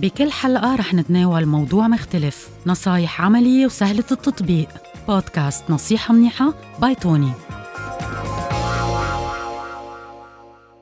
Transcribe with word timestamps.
بكل 0.00 0.32
حلقة 0.32 0.76
رح 0.76 0.94
نتناول 0.94 1.46
موضوع 1.46 1.88
مختلف 1.88 2.48
نصايح 2.66 3.22
عملية 3.22 3.66
وسهلة 3.66 4.04
التطبيق. 4.12 4.68
بودكاست 5.08 5.70
نصيحة 5.70 6.14
منيحة 6.14 6.54
by 6.80 6.94
توني. 6.94 7.32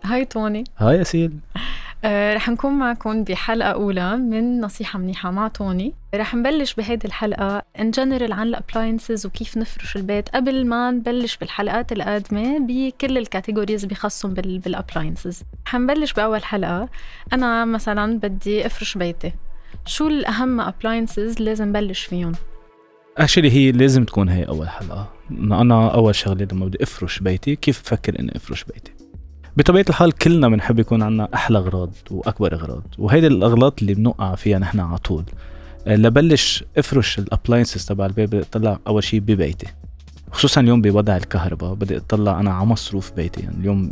Hi 0.04 0.24
توني. 0.24 0.64
Hi 0.78 1.00
أسيل 1.00 1.32
آه، 2.04 2.34
رح 2.34 2.48
نكون 2.48 2.72
معكم 2.72 3.24
بحلقة 3.24 3.68
أولى 3.70 4.16
من 4.16 4.60
نصيحة 4.60 4.98
منيحة 4.98 5.30
مع 5.30 5.48
توني. 5.48 5.94
رح 6.14 6.34
نبلش 6.34 6.74
بهيدي 6.74 7.06
الحلقة 7.06 7.62
in 7.80 7.90
general 7.90 8.32
عن 8.32 8.46
ال 8.46 8.54
appliances 8.54 9.26
وكيف 9.26 9.56
نفرش 9.56 9.96
البيت. 9.96 10.28
قبل 10.28 10.66
ما 10.66 10.90
نبلش 10.90 11.36
بالحلقات 11.36 11.92
القادمة 11.92 12.58
بكل 12.58 13.18
ال 13.18 13.24
categories 13.24 13.84
بخصهم 13.84 14.34
بال 14.34 14.52
appliances 14.52 15.42
رح 15.66 15.74
نبلش 15.74 16.12
بأول 16.12 16.44
حلقة. 16.44 16.88
أنا 17.32 17.64
مثلا 17.64 18.18
بدي 18.18 18.66
أفرش 18.66 18.98
بيتي. 18.98 19.32
شو 19.86 20.08
الأهم 20.08 20.60
appliances 20.60 21.40
لازم 21.40 21.72
بلش 21.72 22.04
فيهم؟ 22.04 22.32
actually 23.18 23.50
هي 23.50 23.72
لازم 23.72 24.04
تكون 24.04 24.28
هي 24.28 24.44
أول 24.44 24.68
حلقة. 24.68 25.12
أنا 25.30 25.94
أول 25.94 26.14
شغلة 26.14 26.48
لما 26.52 26.66
بدي 26.66 26.82
أفرش 26.82 27.18
بيتي 27.18 27.56
كيف 27.56 27.82
بفكر 27.82 28.20
إني 28.20 28.36
أفرش 28.36 28.64
بيتي؟ 28.64 28.92
بطبيعة 29.58 29.84
الحال 29.88 30.12
كلنا 30.12 30.48
بنحب 30.48 30.78
يكون 30.78 31.02
عندنا 31.02 31.28
أحلى 31.34 31.58
أغراض 31.58 31.90
وأكبر 32.10 32.54
أغراض 32.54 32.82
وهيدي 32.98 33.26
الأغلاط 33.26 33.80
اللي 33.80 33.94
بنوقع 33.94 34.34
فيها 34.34 34.58
نحن 34.58 34.80
على 34.80 34.98
طول. 34.98 35.24
آه، 35.86 35.96
لبلش 35.96 36.64
أفرش 36.78 37.18
ال 37.18 37.24
appliances 37.24 37.86
تبع 37.86 38.06
البيت 38.06 38.28
بدي 38.28 38.40
أطلع 38.40 38.78
أول 38.86 39.04
شيء 39.04 39.20
ببيتي. 39.20 39.66
خصوصا 40.32 40.60
اليوم 40.60 40.82
بوضع 40.82 41.16
الكهرباء 41.16 41.74
بدي 41.74 41.96
أطلع 41.96 42.40
أنا 42.40 42.50
على 42.50 42.66
مصروف 42.66 43.12
بيتي. 43.12 43.40
يعني 43.40 43.56
اليوم 43.60 43.88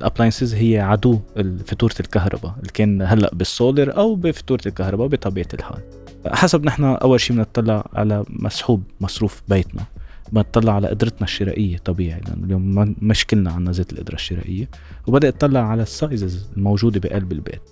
ال 0.00 0.05
appliances 0.05 0.54
هي 0.54 0.80
عدو 0.80 1.20
فاتوره 1.66 1.94
الكهرباء 2.00 2.54
اللي 2.58 2.72
كان 2.74 3.02
هلأ 3.02 3.30
بالسولر 3.34 3.96
أو 3.96 4.14
بفاتوره 4.14 4.60
الكهرباء 4.66 5.08
بطبيعة 5.08 5.48
الحال. 5.54 5.80
حسب 6.26 6.64
نحن 6.64 6.84
أول 6.84 7.20
شيء 7.20 7.36
بنطلع 7.36 7.86
على 7.94 8.24
مسحوب 8.28 8.82
مصروف 9.00 9.42
بيتنا. 9.48 9.82
بنطلع 10.32 10.72
على 10.72 10.88
قدرتنا 10.88 11.22
الشرائية 11.22 11.78
طبيعي 11.78 12.20
لأنه 12.20 12.44
اليوم 12.44 12.94
مشكلنا 13.02 13.52
عنا 13.52 13.72
زيت 13.72 13.92
القدرة 13.92 14.14
الشرائية 14.14 14.68
وبدا 15.06 15.28
اطلع 15.28 15.60
على 15.60 15.82
ال 15.82 15.93
sizes 15.93 16.50
الموجوده 16.56 17.00
بقلب 17.00 17.32
البيت. 17.32 17.62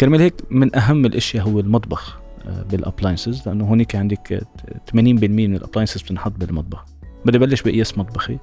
كرمال 0.00 0.20
هيك 0.20 0.34
من 0.50 0.76
أهم 0.76 1.06
الأشياء 1.06 1.48
هو 1.48 1.60
المطبخ 1.60 2.18
آه، 2.46 2.62
بال 2.62 2.76
appliances 2.76 3.48
لأنه 3.48 3.64
هونيك 3.64 3.96
عندك 3.96 4.46
80% 4.90 4.96
من 4.96 5.56
ال 5.56 5.60
appliances 5.60 6.02
بتنحط 6.02 6.32
بالمطبخ. 6.32 6.84
بدي 7.24 7.38
بلش 7.38 7.62
بقياس 7.62 7.98
مطبخي 7.98 8.38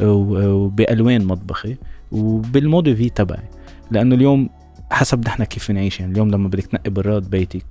وبألوان 0.00 1.24
مطبخي 1.24 1.76
وبالمودي 2.12 2.96
في 2.96 3.08
تبعي. 3.10 3.48
لأنه 3.90 4.14
اليوم 4.14 4.48
حسب 4.90 5.26
نحن 5.26 5.44
كيف 5.44 5.70
نعيش 5.70 6.00
يعني 6.00 6.12
اليوم 6.12 6.30
لما 6.30 6.48
بدك 6.48 6.66
تنقي 6.66 6.90
براد 6.90 7.30
بيتك 7.30 7.64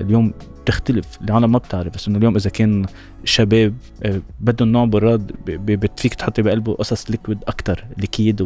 اليوم 0.00 0.32
بتختلف 0.62 1.06
العالم 1.22 1.52
ما 1.52 1.58
بتعرف. 1.58 1.94
بس 1.94 2.08
إنه 2.08 2.18
اليوم 2.18 2.36
إذا 2.36 2.50
كان 2.50 2.86
شباب 3.24 3.74
آه، 4.02 4.20
بدهم 4.40 4.68
نوع 4.68 4.84
براد 4.84 5.32
بتفيك 5.46 6.14
تحطي 6.14 6.42
بقلبه 6.42 6.74
قصص 6.74 7.10
liquid 7.10 7.38
أكثر 7.48 7.84
liquid 7.98 8.40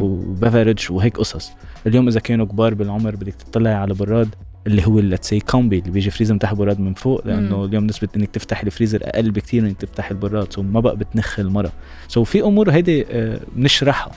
و 0.00 0.10
beverage 0.10 0.86
وهيك 0.92 1.16
قصص. 1.16 1.50
اليوم 1.86 2.08
إذا 2.08 2.20
كانوا 2.20 2.46
كبار 2.46 2.74
بالعمر 2.74 3.16
بدك 3.16 3.34
تطلعي 3.34 3.74
على 3.74 3.94
براد 3.94 4.34
اللي 4.66 4.86
هو 4.86 4.98
let's 5.00 5.28
say 5.28 5.40
combi 5.40 5.78
اللي 5.78 5.90
بيجي 5.90 6.10
فريزر 6.10 6.36
تحت 6.36 6.54
براد 6.54 6.80
من 6.80 6.94
فوق 6.94 7.26
لأنه 7.26 7.56
مم. 7.56 7.64
اليوم 7.64 7.86
نسبة 7.86 8.08
إنك 8.16 8.28
تفتح 8.30 8.62
الفريزر 8.62 9.00
أقل 9.02 9.30
بكثير 9.30 9.62
إنك 9.62 9.76
تفتح 9.76 10.10
البراد. 10.10 10.52
so 10.52 10.62
ما 10.62 10.80
بقى 10.80 10.96
بتنخ 10.96 11.40
المره 11.40 11.72
so 12.08 12.24
في 12.24 12.42
أمور 12.42 12.70
هيدي 12.70 13.06
آه، 13.10 13.40
بنشرحها. 13.56 14.12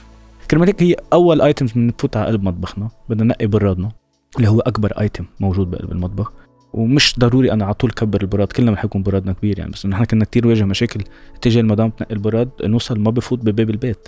كرمال 0.51 0.67
هيك 0.67 0.83
هي 0.83 0.95
أول 1.13 1.41
items 1.41 1.71
بنفوت 1.71 2.17
على 2.17 2.27
قلب 2.27 2.43
مطبخنا. 2.43 2.89
بدنا 3.09 3.23
نقي 3.23 3.47
برادنا. 3.47 3.91
اللي 4.37 4.49
هو 4.49 4.59
أكبر 4.59 4.91
item 4.99 5.25
موجود 5.39 5.71
بقلب 5.71 5.91
المطبخ. 5.91 6.31
ومش 6.73 7.15
ضروري 7.19 7.51
أنا 7.51 7.65
على 7.65 7.73
طول 7.73 7.91
كبر 7.91 8.21
البراد 8.21 8.47
كلنا 8.47 8.71
بنحب 8.71 8.85
يكون 8.85 9.03
برادنا 9.03 9.33
كبير 9.33 9.59
يعني 9.59 9.71
بس 9.71 9.85
نحن 9.85 10.03
كنا 10.03 10.25
كثير 10.25 10.45
نواجه 10.45 10.65
مشاكل 10.65 11.01
تيجي 11.41 11.59
المدام 11.59 11.89
تنقي 11.89 12.13
البراد 12.13 12.49
نوصل 12.63 12.99
ما 12.99 13.11
بفوت 13.11 13.39
بباب 13.39 13.69
البيت. 13.69 14.07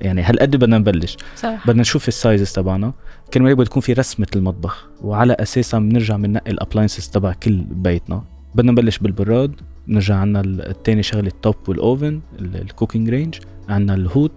يعني 0.00 0.22
هالقد 0.22 0.56
بدنا 0.56 0.78
نبلش. 0.78 1.16
صح. 1.36 1.66
بدنا 1.66 1.80
نشوف 1.80 2.08
ال 2.08 2.15
sizes 2.15 2.52
تبعنا. 2.52 2.92
كل 3.34 3.42
ما 3.42 3.64
تكون 3.64 3.82
في 3.82 3.92
رسمة 3.92 4.26
المطبخ 4.36 4.88
وعلى 5.02 5.32
أساسها 5.32 5.80
بنرجع 5.80 6.16
بننقي 6.16 6.50
ال 6.50 6.55
appliances 6.55 7.08
تبع 7.08 7.32
كل 7.32 7.56
بيتنا. 7.70 8.24
بدنا 8.54 8.72
نبلش 8.72 8.98
بالبراد 8.98 9.54
نرجع 9.88 10.14
عنا 10.14 10.40
الثاني 10.40 11.02
شغلة 11.02 11.28
التوب 11.28 11.54
والاوفن 11.68 12.20
الكوكينج 12.38 13.10
رينج 13.10 13.34
عنا 13.68 13.94
الهوت 13.94 14.32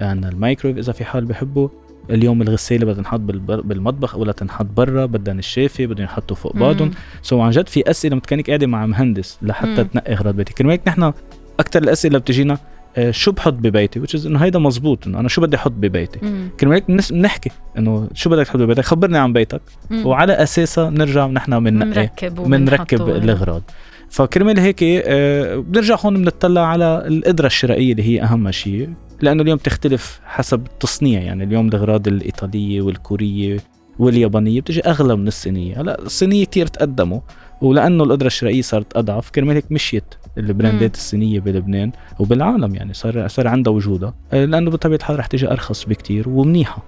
عنا 0.00 0.28
المايكرويف 0.28 0.78
إذا 0.78 0.92
في 0.92 1.04
حال 1.04 1.24
بحبه. 1.24 1.70
اليوم 2.10 2.42
الغسالة 2.42 2.84
بدها 2.86 2.94
تنحط 2.94 3.20
بالمطبخ 3.20 4.16
ولا 4.16 4.32
تنحط 4.32 4.66
برا 4.76 5.06
بدها 5.06 5.34
النشافة 5.34 5.86
بدهم 5.86 6.04
يحطوا 6.04 6.36
فوق 6.36 6.56
بعضهم. 6.56 6.90
so 7.22 7.40
عن 7.40 7.50
جد 7.50 7.68
في 7.68 7.90
أسئلة 7.90 8.20
كانك 8.20 8.46
قاعدة 8.46 8.66
مع 8.66 8.86
مهندس 8.86 9.38
لحتى 9.42 9.68
مم. 9.68 9.82
تنقي 9.82 10.12
أغراض 10.12 10.36
بيتك. 10.36 10.52
كرمال 10.52 10.72
هيك 10.72 10.88
نحن 10.88 11.12
أكثر 11.60 11.82
الأسئلة 11.82 12.18
بتجينا 12.18 12.58
آه، 12.96 13.10
شو 13.10 13.32
بحط 13.32 13.52
ببيتي؟ 13.52 14.00
Which 14.00 14.20
is 14.20 14.26
إنه 14.26 14.38
هيدا 14.38 14.58
مزبوط 14.58 15.06
إنه 15.06 15.20
أنا 15.20 15.28
شو 15.28 15.40
بدي 15.40 15.56
أحط 15.56 15.72
ببيتي؟ 15.72 16.18
كرمال 16.60 16.74
هيك 16.74 17.12
بنحكي 17.12 17.50
إنه 17.78 18.08
شو 18.14 18.30
بدك 18.30 18.46
تحط 18.46 18.56
ببيتك؟ 18.56 18.84
خبرني 18.84 19.18
عن 19.18 19.32
بيتك. 19.32 19.60
مم. 19.90 20.06
وعلى 20.06 20.32
أساسها 20.32 20.90
بنرجع 20.90 21.26
نحن 21.26 21.64
بننقي 21.64 22.10
بنركب 22.30 23.08
الأغراض. 23.08 23.62
فكرمال 24.10 24.58
هيك 24.58 24.82
آه، 24.82 25.56
بنرجع 25.56 25.96
هون 26.04 26.22
بنطلع 26.22 26.66
على 26.66 27.02
القدرة 27.06 27.46
الشرائية 27.46 27.92
اللي 27.92 28.02
هي 28.02 28.22
أهم 28.22 28.50
شيء 28.50 28.90
لأنه 29.20 29.42
اليوم 29.42 29.58
تختلف 29.58 30.20
حسب 30.24 30.66
التصنيع 30.66 31.22
يعني 31.22 31.44
اليوم 31.44 31.68
الأغراض 31.68 32.08
الإيطالية 32.08 32.82
والكورية 32.82 33.58
واليابانية 33.98 34.60
بتجي 34.60 34.80
أغلى 34.80 35.16
من 35.16 35.28
الصينية. 35.28 35.80
هلا 35.80 36.02
الصينية 36.02 36.44
كثير 36.44 36.66
تقدموا 36.66 37.20
ولأنه 37.62 38.04
القدرة 38.04 38.26
الشرائية 38.26 38.62
صارت 38.62 38.96
أضعف 38.96 39.30
كرمال 39.30 39.54
هيك 39.54 39.72
مشيت 39.72 40.14
البراندات 40.38 40.94
الصينية 40.94 41.40
بلبنان 41.40 41.92
وبالعالم 42.18 42.74
يعني 42.74 42.94
صار 42.94 43.28
صار 43.28 43.48
عندها 43.48 43.72
وجودها. 43.72 44.14
آه، 44.32 44.44
لأنه 44.44 44.70
بطبيعة 44.70 44.98
الحال 44.98 45.18
رح 45.18 45.26
تيجي 45.26 45.50
أرخص 45.50 45.84
بكتير 45.84 46.28
ومنيحة. 46.28 46.82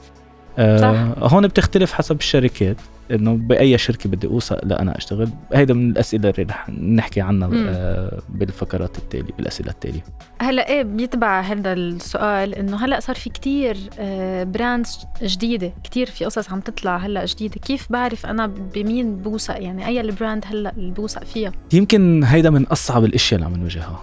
آه 0.59 1.15
هون 1.19 1.47
بتختلف 1.47 1.93
حسب 1.93 2.19
الشركات. 2.19 2.77
إنه 3.11 3.35
بأي 3.35 3.79
شركة 3.79 4.11
بدي 4.11 4.27
اوثق 4.27 4.65
لا 4.65 4.83
أنا 4.83 4.99
أشتغل. 4.99 5.29
هيدا 5.53 5.75
من 5.75 5.91
الأسئلة 5.91 6.31
اللي 6.31 6.43
رح 6.43 6.71
نحكي 6.71 7.21
عنها 7.21 7.51
آه 7.55 8.23
بالفقرات 8.29 8.99
التالية 8.99 9.33
بالأسئلة 9.39 9.71
التالية. 9.71 10.05
هلا 10.41 10.69
إيه 10.69 10.83
بيتبع 10.83 11.41
هذا 11.41 11.73
السؤال 11.73 12.55
إنه 12.55 12.77
هلا 12.77 13.01
صار 13.01 13.17
في 13.17 13.31
كتير 13.31 13.77
آه 13.99 14.45
brands 14.45 15.07
جديدة 15.23 15.73
كتير 15.85 16.07
في 16.07 16.25
قصص 16.25 16.53
عم 16.53 16.61
تطلع 16.61 16.97
هلا 16.97 17.25
جديدة. 17.25 17.55
كيف 17.55 17.93
بعرف 17.93 18.27
أنا 18.27 18.47
بمين 18.47 19.17
بوثق؟ 19.17 19.63
يعني 19.63 19.87
أي 19.87 20.01
ال 20.01 20.08
brand 20.08 20.45
هلا 20.47 20.73
اللي 20.77 20.91
بوثق 20.91 21.25
فيها؟ 21.25 21.53
يمكن 21.73 22.25
هيدا 22.25 22.51
من 22.51 22.67
أصعب 22.67 23.05
الأشياء 23.05 23.41
اللي 23.41 23.55
عم 23.55 23.61
نواجهها. 23.61 24.01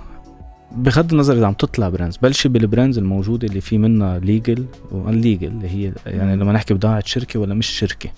بغض 0.71 1.11
النظر 1.11 1.33
إذا 1.33 1.47
عم 1.47 1.53
تطلع 1.53 1.89
brands 1.89 2.17
بلشي 2.17 2.49
بال 2.49 2.61
brands 2.61 2.97
الموجودة 2.97 3.47
اللي 3.47 3.61
في 3.61 3.77
منها 3.77 4.19
legal 4.19 4.65
و 4.91 5.21
illegal 5.21 5.47
اللي 5.47 5.69
هي 5.69 5.93
يعني 6.05 6.35
لما 6.35 6.51
نحكي 6.51 6.73
بضاعة 6.73 7.03
شركة 7.05 7.39
ولا 7.39 7.53
مش 7.53 7.67
شركة. 7.67 8.09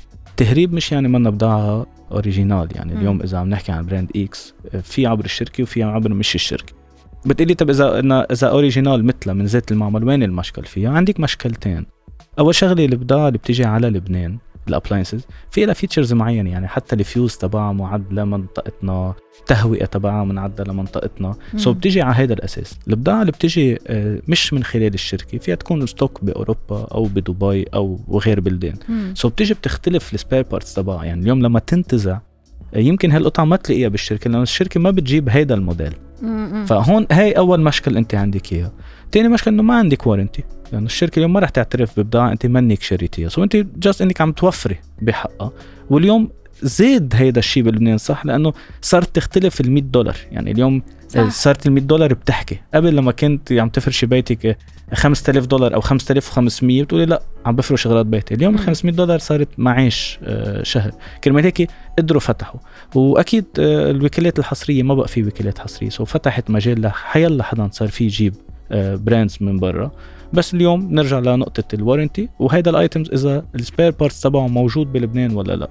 التهريب 0.42 0.74
مش 0.74 0.92
يعني 0.92 1.08
منا 1.08 1.30
بضاعة 1.30 1.86
original 2.12 2.68
يعني 2.76 2.94
اليوم 2.94 3.22
إذا 3.22 3.38
عم 3.38 3.50
نحكي 3.50 3.72
عن 3.72 3.86
brand 3.86 4.12
X 4.16 4.54
في 4.84 5.06
عبر 5.06 5.26
الشركة 5.26 5.64
وفي 5.64 5.84
عبر 5.84 6.14
مش 6.14 6.36
الشركة. 6.36 6.74
بتقلي 7.26 7.54
طب 7.54 7.70
إذا 7.70 8.00
إذا 8.32 8.48
original 8.48 9.06
مثلها 9.06 9.34
من 9.34 9.48
زيت 9.48 9.72
المعمل 9.72 10.04
وين 10.04 10.24
المشكل 10.24 10.66
فيها؟ 10.66 10.90
عندك 10.90 11.20
مشكلتين. 11.20 11.86
أول 12.40 12.56
شغلة 12.56 12.86
البضاعه 12.86 13.28
اللي 13.28 13.38
بتيجي 13.38 13.66
على 13.66 13.90
لبنان. 13.90 14.38
ال 14.70 14.75
appliances 14.75 15.26
في 15.52 15.66
لها 15.66 15.74
features 15.74 16.14
معينه 16.14 16.50
يعني 16.50 16.68
حتى 16.68 16.96
الفيوز 16.96 17.38
تبعها 17.38 17.74
معد 17.74 18.14
لمنطقتنا 18.14 19.14
التهوئه 19.40 19.86
تبعها 19.86 20.24
معدة 20.24 20.64
لمنطقتنا. 20.64 21.36
so 21.56 21.76
بتيجي 21.76 22.02
على 22.02 22.16
هذا 22.16 22.34
الأساس. 22.34 22.80
البضاعه 22.88 23.22
اللي 23.22 23.32
بتيجي 23.32 23.80
آه، 23.88 24.22
مش 24.28 24.54
من 24.54 24.64
خلال 24.64 24.94
الشركة 24.94 25.38
فيها 25.38 25.56
تكون 25.56 25.86
stock 25.86 26.24
بأوروبا 26.24 26.88
أو 26.92 27.04
بدبي 27.04 27.64
أو 27.74 28.00
وغير 28.08 28.40
بلدان. 28.40 28.76
so 29.14 29.32
بتيجي 29.32 29.54
بتختلف 29.54 30.14
ال 30.14 30.18
spare 30.18 30.42
parts 30.42 30.74
تبعها. 30.74 31.04
يعني 31.06 31.22
اليوم 31.22 31.42
لما 31.42 31.60
تنتزع 31.60 32.20
آه، 32.74 32.80
يمكن 32.80 33.12
هالقطعة 33.12 33.46
ما 33.46 33.56
تلاقيها 33.56 33.88
بالشركة 33.88 34.30
لأنه 34.30 34.44
الشركة 34.44 34.80
ما 34.80 34.92
بتجيب 34.92 35.30
هيدا 35.30 35.56
الموديل. 35.56 35.94
فهون 36.66 37.08
هي 37.12 37.32
أول 37.32 37.62
مشكل 37.62 37.98
أنت 37.98 38.16
عندك 38.16 38.54
اياها 38.54 38.72
تاني 39.12 39.28
مشكلة 39.28 39.54
إنه 39.54 39.64
ما 39.64 39.76
عندك 39.76 40.08
warranty 40.08 40.44
لأنه 40.74 40.86
الشركة 40.86 41.18
اليوم 41.18 41.34
ما 41.34 41.40
رح 41.40 41.50
تعترف 41.50 42.00
ببضاعه 42.00 42.32
أنت 42.32 42.46
منك 42.46 42.82
شريتيها. 42.82 43.30
so 43.30 43.44
أنت 43.44 43.56
just 43.56 44.02
إنك 44.02 44.22
عم 44.22 44.32
توفري 44.32 44.80
بحقها. 45.02 45.52
واليوم 45.90 46.30
زاد 46.62 47.14
هيدا 47.16 47.40
الشيء 47.40 47.64
بلبنان 47.64 47.98
صح؟ 47.98 48.26
لأنه 48.26 48.54
صارت 48.82 49.16
تختلف 49.16 49.62
ال 49.62 49.72
100 49.72 49.84
دولار. 49.84 50.16
يعني 50.32 50.52
اليوم 50.52 50.82
صح. 51.10 51.30
صارت 51.30 51.68
ال 51.68 51.72
100 51.72 51.84
دولار 51.84 52.14
بتحكي. 52.14 52.60
قبل 52.74 52.96
لما 52.96 53.12
كنت 53.12 53.52
عم 53.52 53.70
تفرشي 53.70 54.06
بيتك 54.06 54.58
5000 54.94 55.46
دولار 55.46 55.74
أو 55.76 55.82
5500 55.82 56.84
بتقولي 56.84 57.06
لا 57.06 57.22
عم 57.46 57.56
بفرش 57.56 57.88
أغراض 57.88 58.06
بيتي. 58.06 58.34
اليوم 58.34 58.56
ال 58.56 58.60
500 58.60 58.96
دولار 58.96 59.20
صارت 59.20 59.48
معيش 59.58 60.20
آه، 60.24 60.64
شهر. 60.64 60.92
كرمال 61.24 61.44
هيك 61.44 61.70
قدروا 61.98 62.22
فتحوا. 62.22 62.60
وأكيد 62.96 63.46
آه، 63.60 63.92
الوكالات 63.92 64.40
الحصرية 64.40 64.84
ما 64.84 64.94
بقى 64.96 65.08
في 65.08 65.24
وكالات 65.24 65.60
حصرية. 65.60 65.90
so 65.90 66.06
فتحت 66.06 66.50
مجال 66.50 66.82
لحيلا 66.82 67.44
حدا 67.44 67.70
صار 67.72 67.88
فيه 67.88 68.06
يجيب 68.06 68.34
brands 68.72 69.38
من 69.42 69.58
برا. 69.58 69.92
بس 70.34 70.54
اليوم 70.54 70.88
نرجع 70.92 71.20
لنقطة 71.20 71.64
ال 71.76 71.82
warranty 71.82 72.30
وهيدا 72.40 72.72
ال 72.72 72.78
items 72.78 73.12
إذا 73.12 73.46
ال 73.56 73.62
spare 73.62 73.92
parts 73.92 74.22
تبعه 74.22 74.48
موجود 74.48 74.94
بلبنان 74.94 75.36
ولا 75.36 75.56
لا. 75.56 75.70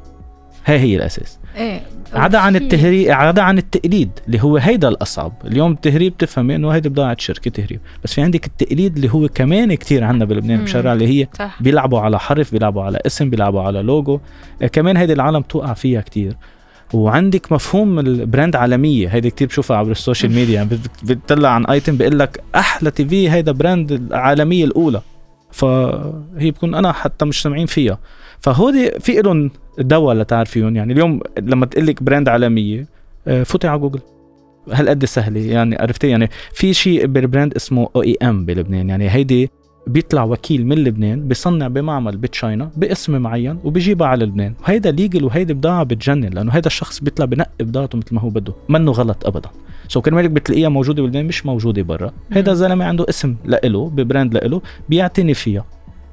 هاي 0.64 0.78
هي 0.78 0.96
الأساس. 0.96 1.38
إيه 1.56 1.80
عدا 2.12 2.38
عن 2.38 2.56
التهريب 2.56 3.10
عدا 3.10 3.42
عن 3.42 3.58
التقليد 3.58 4.10
اللي 4.26 4.42
هو 4.42 4.56
هيدا 4.56 4.88
الأصعب. 4.88 5.32
اليوم 5.44 5.72
التهريب 5.72 6.16
تفهمي 6.16 6.56
إنه 6.56 6.70
هيدي 6.70 6.88
بضاعة 6.88 7.16
شركة 7.18 7.50
تهريب. 7.50 7.80
بس 8.04 8.14
في 8.14 8.22
عندك 8.22 8.46
التقليد 8.46 8.96
اللي 8.96 9.12
هو 9.12 9.28
كمان 9.28 9.74
كتير 9.74 10.04
عندنا 10.04 10.24
بلبنان 10.24 10.58
مم. 10.58 10.64
بشرع 10.64 10.92
اللي 10.92 11.06
هي 11.06 11.28
صح. 11.38 11.62
بيلعبوا 11.62 12.00
على 12.00 12.18
حرف 12.18 12.52
بيلعبوا 12.52 12.82
على 12.82 12.98
اسم 13.06 13.30
بيلعبوا 13.30 13.62
على 13.62 13.82
لوجو 13.82 14.20
آه، 14.62 14.66
كمان 14.66 14.96
هيدي 14.96 15.12
العالم 15.12 15.42
توقع 15.42 15.72
فيها 15.72 16.00
كتير. 16.00 16.36
وعندك 16.94 17.52
مفهوم 17.52 17.98
ال 17.98 18.08
brand 18.08 18.56
عالمية. 18.56 19.08
هيدي 19.08 19.30
كتير 19.30 19.48
بشوفها 19.48 19.76
عبر 19.76 19.90
ال 19.90 19.96
social 19.96 20.32
media. 20.32 20.54
يعني 20.54 20.68
بت- 20.68 21.04
بتطلع 21.12 21.48
عن 21.48 21.66
item 21.66 21.96
بيقول 21.96 22.18
لك 22.18 22.40
أحلى 22.54 22.90
TV 22.90 23.30
هيدا 23.30 23.52
brand 23.52 23.92
العالمية 23.92 24.64
الأولى. 24.64 25.00
فهي 25.52 26.50
بكون 26.50 26.74
أنا 26.74 26.92
حتى 26.92 27.24
مش 27.24 27.42
سامعين 27.42 27.66
فيها. 27.66 27.98
فهودي 28.40 28.90
في 29.00 29.12
لهم 29.22 29.50
دواء 29.78 30.16
لتعرفيهم. 30.16 30.76
يعني 30.76 30.92
اليوم 30.92 31.20
لما 31.38 31.66
تقول 31.66 31.86
لك 31.86 32.02
brand 32.02 32.28
عالمية 32.28 32.86
آه، 33.28 33.42
فوتي 33.42 33.68
على 33.68 33.78
جوجل. 33.80 34.00
هالقد 34.72 35.04
سهلة. 35.04 35.40
يعني 35.40 35.76
عرفتي؟ 35.76 36.08
يعني 36.08 36.30
في 36.52 36.74
شيء 36.74 37.06
بال 37.06 37.20
brand 37.20 37.54
اسمه 37.54 37.88
OEM 37.96 38.44
بلبنان 38.44 38.88
يعني 38.88 39.10
هيدي 39.10 39.50
بيطلع 39.88 40.24
وكيل 40.24 40.66
من 40.66 40.78
لبنان 40.78 41.28
بيصنع 41.28 41.68
بمعمل 41.68 42.16
ب 42.16 42.25
China 42.25 42.70
باسم 42.76 43.16
معين 43.22 43.58
وبيجيبها 43.64 44.06
على 44.08 44.24
لبنان. 44.24 44.54
وهيدا 44.62 44.90
legal 44.90 45.24
وهيدي 45.24 45.54
بضاعة 45.54 45.84
بتجنن 45.84 46.24
لأنه 46.28 46.52
هيدا 46.52 46.66
الشخص 46.66 47.00
بيطلع 47.00 47.24
بنقي 47.26 47.48
بضاعته 47.60 47.98
مثل 47.98 48.14
ما 48.14 48.20
هو 48.20 48.28
بده. 48.28 48.52
منه 48.68 48.92
غلط 48.92 49.26
ابدا. 49.26 49.48
so 49.88 50.00
كرمال 50.00 50.17
هيك 50.17 50.30
بتلاقيها 50.30 50.68
موجودة 50.68 51.02
بلبنان 51.02 51.26
مش 51.26 51.46
موجودة 51.46 51.82
برا. 51.82 52.12
هيدا 52.32 52.52
مم. 52.52 52.58
زلمة 52.58 52.84
عنده 52.84 53.06
اسم 53.08 53.36
لإله 53.44 53.88
ب 53.90 53.97
brand 53.97 54.34
لإله 54.34 54.60
بيعتني 54.88 55.34
فيها. 55.34 55.64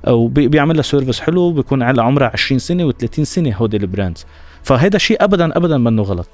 أو 0.07 0.27
بي- 0.27 0.47
بيعمل 0.47 0.75
لها 0.75 0.83
service 0.83 1.19
حلو 1.19 1.51
بيكون 1.51 1.81
على 1.81 2.01
عمرها 2.01 2.27
20 2.33 2.59
سنة 2.59 2.91
و30 2.91 3.21
سنة 3.23 3.55
هودي 3.55 3.77
ال 3.77 3.83
brands. 3.83 4.25
فهيدا 4.63 4.97
شيء 4.97 5.23
ابدا 5.23 5.57
ابدا 5.57 5.77
منه 5.77 6.01
غلط. 6.01 6.27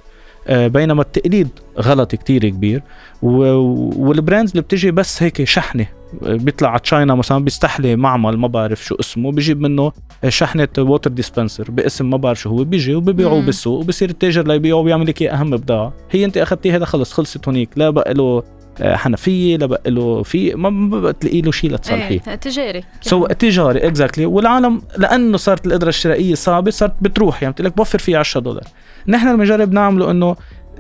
آه، 0.48 0.68
بينما 0.68 1.02
التقليد 1.02 1.48
غلط 1.80 2.16
كتير 2.16 2.50
كبير. 2.50 2.82
وال 3.22 3.54
brands 3.54 4.52
اللي 4.52 4.62
بتجي 4.62 4.92
بس 4.92 5.24
هيك 5.24 5.44
شحنة. 5.44 5.86
بيطلع 6.22 6.70
على 6.70 6.80
China 6.80 7.16
مثلا 7.16 7.44
بيستحلي 7.44 7.96
معمل 7.96 8.38
ما 8.38 8.48
بعرف 8.48 8.86
شو 8.86 8.96
اسمه 8.96 9.32
بيجيب 9.32 9.62
منه 9.62 9.92
شحنة 10.28 10.68
water 10.78 11.10
dispenser 11.10 11.72
باسم 11.72 12.10
ما 12.10 12.18
بعرف 12.18 12.40
شو 12.40 12.50
هو 12.50 12.64
بيجي 12.64 12.96
وبيبيعوه 12.96 13.40
مم. 13.40 13.46
بالسوق 13.46 13.80
وبصير 13.80 14.10
التاجر 14.10 14.48
ليبيعه 14.48 14.76
وبيعمل 14.76 15.08
لك 15.08 15.22
إياه 15.22 15.32
أهم 15.34 15.50
بضاعه 15.52 15.94
هي 16.12 16.26
أنت 16.26 16.38
اخذتيه 16.38 16.76
هذا 16.76 16.86
خلص 16.86 17.14
خلصت 17.14 17.48
هونيك 17.48 17.70
لا 17.76 17.90
بقى 17.90 18.14
له 18.14 18.44
آه، 18.82 18.96
حنفية 18.96 19.58
لا 19.58 19.66
بقى 19.66 19.92
له 19.92 20.24
في 20.24 20.56
ما 20.56 21.00
بقى 21.00 21.14
تلاقي 21.14 21.42
له 21.42 21.52
شيء 21.52 21.72
لتصلحيه 21.74 22.22
إيه 22.28 22.36
تجاري. 22.36 22.84
so 23.02 23.26
تجاري 23.26 23.88
exactly 23.88 24.26
والعالم 24.26 24.82
لأنه 24.98 25.38
صارت 25.38 25.68
القدره 25.68 25.90
الشرائية 25.90 26.36
صعبة 26.36 26.72
صارت 26.72 26.94
بتروح 27.02 27.44
يعني 27.44 27.54
بتقول 27.54 27.66
لك 27.68 27.78
بوفر 27.78 28.00
فيه 28.00 28.18
10 28.18 28.42
دولار. 28.42 28.64
نحن 29.08 29.28
المجرب 29.28 29.74
نعمله 29.74 30.12
إنه 30.12 30.36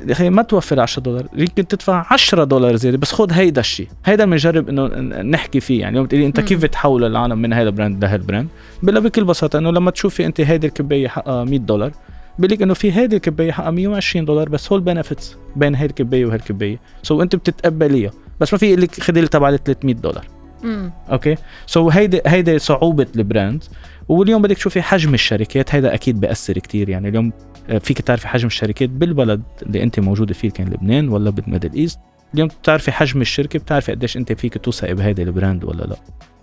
يا 0.07 0.11
أخي 0.11 0.29
ما 0.29 0.41
توفر 0.41 0.79
10 0.79 1.01
دولار 1.01 1.27
يمكن 1.37 1.67
تدفع 1.67 2.05
10 2.09 2.43
دولار 2.43 2.75
زيادة 2.75 2.97
بس 2.97 3.11
خذ 3.11 3.33
هيدا 3.33 3.61
الشيء 3.61 3.87
هيدا 4.05 4.25
بنجرب 4.25 4.69
إنه 4.69 4.87
نحكي 5.21 5.59
فيه 5.59 5.79
يعني 5.79 5.91
اليوم 5.91 6.05
بتقولي 6.05 6.25
أنت. 6.25 6.39
كيف 6.39 6.63
بتحول 6.63 7.03
العالم 7.03 7.37
من 7.37 7.53
هذا 7.53 7.69
ال 7.69 7.75
brand 7.75 8.03
لهال 8.05 8.21
brand 8.21 8.47
بلا 8.83 8.99
بكل 8.99 9.23
بساطة 9.23 9.59
إنه 9.59 9.71
لما 9.71 9.91
تشوفي 9.91 10.25
أنت 10.25 10.41
هيدي 10.41 10.67
الكباية 10.67 11.07
حقها 11.07 11.43
100 11.43 11.59
دولار 11.59 11.91
بقول 12.39 12.51
لك 12.51 12.61
إنه 12.61 12.73
في 12.73 12.91
هيدي 12.91 13.15
الكباية 13.15 13.51
حقها 13.51 13.71
120 13.71 14.25
دولار 14.25 14.49
بس 14.49 14.71
هو 14.71 14.75
ال 14.75 14.82
benefits 14.82 15.37
بين 15.55 15.75
هيدي 15.75 15.89
الكباية 15.89 16.25
وهالكبايه 16.25 16.79
so 17.03 17.21
أنت 17.21 17.35
بتتقبليها 17.35 18.11
بس 18.39 18.53
ما 18.53 18.59
في 18.59 18.65
يقول 18.65 18.81
لك 18.81 18.99
خدي 18.99 19.21
لي 19.21 19.27
تبع 19.27 19.55
300 19.55 19.95
دولار. 19.95 20.27
امم 20.63 20.91
okay؟ 21.11 21.35
so 21.65 21.89
هيدي 21.89 22.21
هيدي 22.27 22.59
صعوبة 22.59 23.07
ال 23.15 23.22
brand. 23.22 23.63
واليوم 24.09 24.41
بدك 24.41 24.55
تشوفي 24.55 24.81
حجم 24.81 25.13
الشركات 25.13 25.75
هيدا 25.75 25.93
أكيد 25.93 26.19
بيأثر 26.19 26.53
كتير 26.53 26.89
يعني 26.89 27.09
اليوم 27.09 27.33
فيك 27.79 28.01
تعرفي 28.01 28.27
حجم 28.27 28.47
الشركات 28.47 28.89
بالبلد 28.89 29.41
اللي 29.61 29.83
أنت 29.83 29.99
موجودة 29.99 30.33
فيه 30.33 30.49
كان 30.49 30.67
لبنان 30.67 31.09
ولا 31.09 31.29
بال 31.29 31.40
Middle 31.40 31.73
East. 31.73 31.99
اليوم 32.33 32.47
بتعرفي 32.47 32.91
حجم 32.91 33.21
الشركة 33.21 33.59
بتعرفي 33.59 33.91
قديش 33.91 34.17
أنت 34.17 34.33
فيك 34.33 34.57
توثقي 34.57 34.93
بهيدي 34.93 35.23
ال 35.23 35.30
brand 35.30 35.63
ولا 35.63 35.83
لا. 35.83 35.95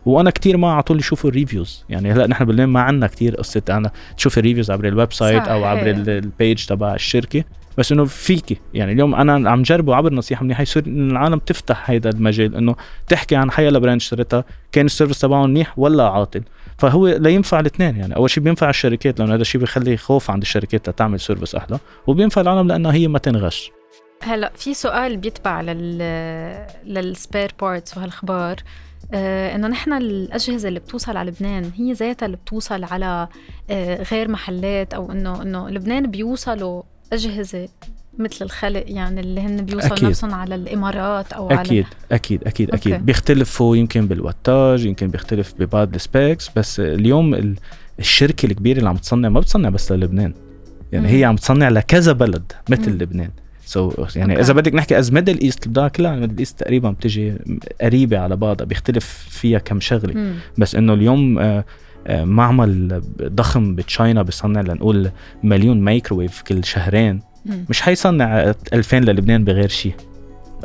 وأنا 0.09 0.31
كتير 0.31 0.57
ما 0.57 0.73
على 0.73 0.83
طول 0.83 0.99
يشوفوا 0.99 1.31
ال 1.31 1.37
reviews 1.38 1.85
يعني 1.89 2.13
هلأ 2.13 2.27
نحن 2.27 2.45
بلبنان 2.45 2.69
ما 2.69 2.81
عندنا 2.81 3.07
كتير 3.07 3.37
قصة 3.37 3.63
أنا 3.71 3.91
تشوفي 4.17 4.41
ال 4.41 4.44
reviews 4.44 4.71
عبر 4.71 4.89
ال 4.89 5.13
website 5.13 5.49
أو 5.49 5.65
عبر 5.65 5.91
ال 5.91 6.06
page 6.06 6.65
تبع 6.67 6.95
الشركة. 6.95 7.45
بس 7.79 7.93
إنه 7.93 8.05
فيكي. 8.05 8.57
يعني 8.75 8.93
اليوم 8.93 9.15
أنا 9.15 9.51
عم 9.51 9.63
جربه 9.63 9.95
عبر 9.95 10.13
نصيحه 10.13 10.45
منيحة. 10.45 10.63
يصير 10.63 10.87
إن 10.87 11.11
العالم 11.11 11.39
تفتح 11.39 11.91
هيدا 11.91 12.11
المجال. 12.11 12.55
إنه 12.55 12.75
تحكي 13.09 13.37
عن 13.37 13.51
حيلا 13.51 13.79
brand 13.79 14.01
اشتريتها. 14.01 14.45
كان 14.73 14.87
ال 14.87 14.91
service 14.91 15.19
تبعه 15.19 15.47
منيح 15.47 15.79
ولا 15.79 16.09
عاطل. 16.09 16.43
فهو 16.79 17.09
لا 17.09 17.31
ينفع 17.31 17.61
الاثنين. 17.61 17.97
يعني 17.97 18.17
أول 18.17 18.31
شيء 18.31 18.43
بينفع 18.45 18.71
الشركات. 18.71 19.21
لأنه 19.21 19.35
هذا 19.35 19.43
الشيء 19.43 19.61
بيخلي 19.61 19.97
خوف 19.97 20.31
عند 20.31 20.43
الشركات 20.43 20.91
تعمل 20.91 21.21
service 21.21 21.55
أحلى. 21.55 21.79
وبينفع 22.07 22.41
العالم 22.41 22.69
لأنه 22.69 22.91
هي 22.91 23.09
ما 23.09 23.19
تنغش. 23.19 23.71
هلأ 24.23 24.53
في 24.57 24.75
سؤال 24.75 25.17
بيتبع 25.17 25.61
لل 25.61 25.99
لل 26.85 27.04
spare 27.04 27.51
parts 27.61 27.97
وهالاخبار 27.97 28.57
إنه 29.15 29.69
نحن 29.69 29.93
الأجهزة 29.93 30.69
اللي 30.69 30.81
بتوصل 30.81 31.17
على 31.17 31.31
لبنان 31.31 31.71
هي 31.77 31.93
ذاتها 31.93 32.27
اللي 32.27 32.37
بتوصل 32.37 32.85
على 32.85 33.29
آه 33.71 34.03
غير 34.03 34.29
محلات 34.31 34.95
أو 34.95 35.13
إنه 35.13 35.43
إنه 35.43 35.69
لبنان 35.71 36.11
بيوصلوا 36.11 36.83
أجهزة 37.13 37.69
مثل 38.19 38.45
الخلق 38.45 38.85
يعني 38.87 39.21
اللي 39.21 39.41
هن 39.41 39.57
بيوصلوا 39.65 39.93
أكيد. 39.93 40.09
نفسهم 40.09 40.35
على 40.35 40.55
الإمارات 40.55 41.33
أو 41.33 41.51
أكيد 41.51 41.87
أكيد 42.13 42.45
أكيد 42.47 42.71
أوكي. 42.71 42.89
أكيد 42.95 43.07
بيختلفوا 43.07 43.77
يمكن 43.77 44.07
بال 44.07 44.24
wattage 44.24 44.85
يمكن 44.85 45.09
بيختلف 45.09 45.55
ببعض 45.59 45.95
ال 45.95 46.04
specs 46.04 46.51
بس 46.57 46.81
اليوم 46.81 47.35
ال- 47.35 47.57
الشركة 47.99 48.47
الكبيرة 48.47 48.79
اللي 48.79 48.89
عم 48.89 48.97
تصنع 48.97 49.29
ما 49.29 49.41
بتصنع 49.41 49.69
بس 49.69 49.93
للبنان 49.93 50.35
يعني 50.93 51.07
مم. 51.09 51.13
هي 51.15 51.25
عم 51.25 51.37
تصنع 51.37 51.69
لكذا 51.69 52.13
بلد 52.13 52.53
مثل 52.71 52.91
مم. 52.91 52.99
لبنان 52.99 53.31
so, 53.69 54.17
يعني 54.17 54.33
أوكي. 54.33 54.43
إذا 54.43 54.53
بدك 54.53 54.75
نحكي 54.75 54.99
as 54.99 55.13
Middle 55.13 55.41
East 55.41 55.67
البضاعه 55.67 55.89
كلها 55.89 56.17
Middle 56.17 56.39
East 56.39 56.59
تقريبا 56.59 56.91
بتجي 56.91 57.35
قريبة 57.81 58.19
على 58.19 58.37
بعضها 58.37 58.67
بيختلف 58.67 59.27
فيها 59.31 59.59
كم 59.59 59.81
شغلة. 59.81 60.15
مم. 60.15 60.35
بس 60.59 60.75
إنه 60.75 60.95
اليوم 60.95 61.39
آه، 61.39 61.65
آه، 62.07 62.25
معمل 62.25 63.03
ضخم 63.23 63.75
ب 63.75 63.83
China 63.83 64.23
بيصنع 64.23 64.61
لنقول 64.61 65.11
مليون 65.43 65.81
مايكروويف 65.81 66.43
كل 66.43 66.65
شهرين. 66.65 67.21
مش 67.71 67.83
حيصنع 67.83 68.55
2000 68.73 69.01
للبنان 69.01 69.45
بغير 69.45 69.69
شيء 69.69 69.95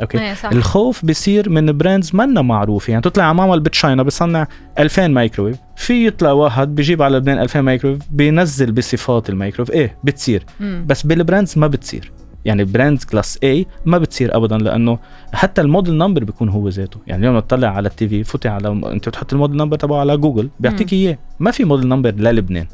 أوكي؟ 0.00 0.18
إيه 0.18 0.34
صح. 0.34 0.50
الخوف 0.50 1.04
بصير 1.04 1.50
من 1.50 1.78
brands 1.78 2.10
منا 2.14 2.42
معروفة. 2.42 2.90
يعني 2.90 3.02
تطلع 3.02 3.24
على 3.24 3.34
معمل 3.34 3.60
ب 3.60 3.67
China 3.67 4.02
بيصنع 4.02 4.46
2000 4.78 5.08
مايكروويف. 5.08 5.56
في 5.76 6.06
يطلع 6.06 6.32
واحد 6.32 6.74
بيجيب 6.74 7.02
على 7.02 7.16
لبنان 7.16 7.38
2000 7.38 7.60
مايكروويف 7.60 8.00
بينزل 8.10 8.72
بصفات 8.72 9.30
المايكروويف. 9.30 9.70
إيه 9.70 9.96
بتصير. 10.04 10.44
مم. 10.60 10.84
بس 10.88 11.02
بال 11.02 11.16
brands 11.16 11.58
ما 11.58 11.66
بتصير. 11.66 12.12
يعني 12.44 12.64
brands 12.64 13.04
class 13.04 13.38
A 13.44 13.64
ما 13.86 13.98
بتصير 13.98 14.36
ابدا 14.36 14.58
لأنه 14.58 14.98
حتى 15.32 15.60
ال 15.60 15.66
model 15.66 15.98
number 15.98 16.24
بيكون 16.24 16.48
هو 16.48 16.68
ذاته. 16.68 16.98
يعني 17.06 17.20
اليوم 17.26 17.40
تطلع 17.40 17.68
على 17.68 17.88
ال 17.88 18.08
TV 18.08 18.24
فوتي 18.24 18.48
على 18.48 18.68
أنت 18.68 19.08
بتحط 19.08 19.32
ال 19.32 19.36
model 19.36 19.56
number 19.56 19.76
تبعه 19.76 20.00
على 20.00 20.16
جوجل 20.16 20.48
بيعطيك 20.60 20.92
إياه. 20.92 21.18
ما 21.40 21.50
في 21.50 21.64
model 21.64 21.88
number 21.88 22.10
للبنان. 22.10 22.66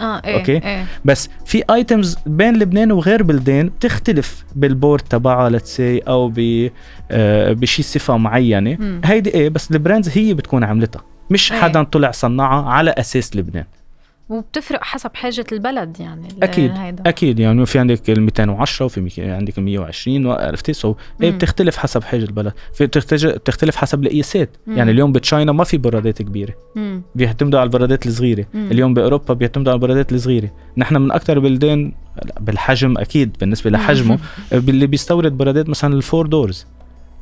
آه 0.00 0.22
إيه 0.24 0.38
أوكي. 0.38 0.52
إيه. 0.52 0.86
بس 1.04 1.28
في 1.46 1.62
items 1.70 2.16
بين 2.26 2.56
لبنان 2.56 2.92
وغير 2.92 3.22
بلدان 3.22 3.68
بتختلف 3.68 4.44
بال 4.56 4.69
board 4.69 5.02
تبعها 5.02 5.50
let's 5.50 5.80
say 5.80 5.98
أو 5.98 6.28
ب 6.28 6.68
آه، 7.10 7.52
بشي 7.52 7.82
صفة 7.82 8.16
معينة. 8.16 8.76
مم. 8.80 9.00
هيدي 9.04 9.34
إيه 9.34 9.48
بس 9.48 9.70
ال 9.70 9.77
brands 9.77 10.18
هي 10.18 10.34
بتكون 10.34 10.64
عملتها. 10.64 11.02
مش 11.30 11.52
إيه. 11.52 11.60
حدا 11.60 11.82
طلع 11.82 12.10
صنعها 12.10 12.70
على 12.70 12.90
أساس 12.90 13.36
لبنان. 13.36 13.64
وبتفرق 14.28 14.84
حسب 14.84 15.10
حاجة 15.14 15.44
البلد 15.52 16.00
يعني 16.00 16.28
أكيد 16.42 16.70
هيدا. 16.76 17.02
أكيد 17.06 17.40
يعني 17.40 17.66
في 17.66 17.78
عندك 17.78 18.10
ال 18.10 18.20
210 18.22 18.86
وفي 18.86 19.22
عندك 19.30 19.58
ال 19.58 19.62
120 19.62 20.26
عرفتي 20.26 20.72
so 20.72 20.94
إيه 21.22 21.30
مم. 21.30 21.36
بتختلف 21.36 21.76
حسب 21.76 22.02
حاجة 22.04 22.24
البلد 22.24 22.52
في 22.74 22.86
بتختلف 22.86 23.76
حسب 23.76 24.02
القياسات. 24.02 24.56
يعني 24.66 24.90
اليوم 24.90 25.12
ب 25.12 25.19
China 25.19 25.52
ما 25.52 25.64
في 25.64 25.78
برادات 25.78 26.22
كبيرة 26.22 26.54
مم. 26.76 27.02
بيعتمدوا 27.14 27.60
على 27.60 27.66
البرادات 27.66 28.06
الصغيرة 28.06 28.46
مم. 28.54 28.68
اليوم 28.70 28.94
بأوروبا 28.94 29.34
بيعتمدوا 29.34 29.72
على 29.72 29.76
البرادات 29.78 30.12
الصغيرة 30.12 30.50
نحن 30.76 30.96
من 30.96 31.12
أكثر 31.12 31.38
بلدان 31.38 31.92
لا، 32.24 32.34
بالحجم 32.40 32.98
أكيد 32.98 33.36
بالنسبة 33.40 33.70
لحجمه 33.70 34.18
اللي 34.52 34.86
بيستورد 34.86 35.32
برادات 35.36 35.68
مثلا 35.68 35.94
ال 35.94 36.00
four 36.00 36.26
doors 36.26 36.66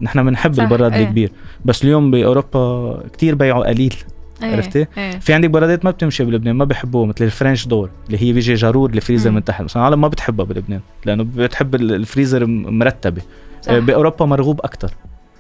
نحن 0.01 0.27
بنحب 0.27 0.61
البراد 0.61 0.93
إيه. 0.93 1.03
الكبير 1.03 1.33
بس 1.65 1.85
اليوم 1.85 2.11
بأوروبا 2.11 3.03
كتير 3.13 3.35
بيعوا 3.35 3.69
قليل 3.69 3.95
إيه، 4.43 4.53
عرفتي؟ 4.57 4.87
إيه 4.99 5.19
في 5.19 5.33
عندك 5.33 5.51
برادات 5.51 5.85
ما 5.85 5.91
بتمشي 5.91 6.25
بلبنان 6.25 6.55
ما 6.57 6.65
بحبوها 6.65 7.07
مثل 7.07 7.25
ال 7.25 7.31
French 7.31 7.67
door 7.67 7.91
اللي 8.07 8.23
هي 8.23 8.33
بيجي 8.33 8.55
جارور 8.55 8.91
الفريزر. 8.91 9.31
من 9.31 9.45
تحت 9.45 9.63
مثلا 9.63 9.83
العالم 9.83 10.01
ما 10.01 10.09
بتحبها 10.09 10.47
بلبنان 10.47 10.81
لأنه 11.07 11.27
بتحب 11.37 11.75
ال- 11.75 11.95
الفريزر 11.95 12.47
مرتبة 12.47 13.23
صح. 13.63 13.73
آه، 13.73 13.79
بأوروبا 13.79 14.27
مرغوب 14.27 14.61
أكثر 14.61 14.91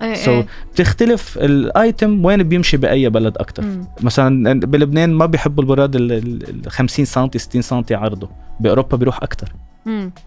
إيه 0.03 0.15
so 0.15 0.31
إيه. 0.31 0.47
بتختلف 0.75 1.39
ال 1.39 1.56
item 1.56 2.25
وين 2.25 2.43
بيمشي 2.43 2.77
بأي 2.77 3.09
بلد 3.09 3.37
أكثر. 3.39 3.65
مثلا 4.03 4.61
بلبنان 4.61 5.13
ما 5.13 5.27
بيحبوا 5.27 5.63
البراد 5.65 5.97
ال- 5.97 6.13
ال 6.13 6.65
ال 6.67 6.71
50 6.71 7.05
سم 7.05 7.29
60 7.37 7.63
سم 7.63 7.83
عرضه 7.91 8.29
بأوروبا 8.61 8.97
بيروح 8.97 9.23
أكثر. 9.23 9.53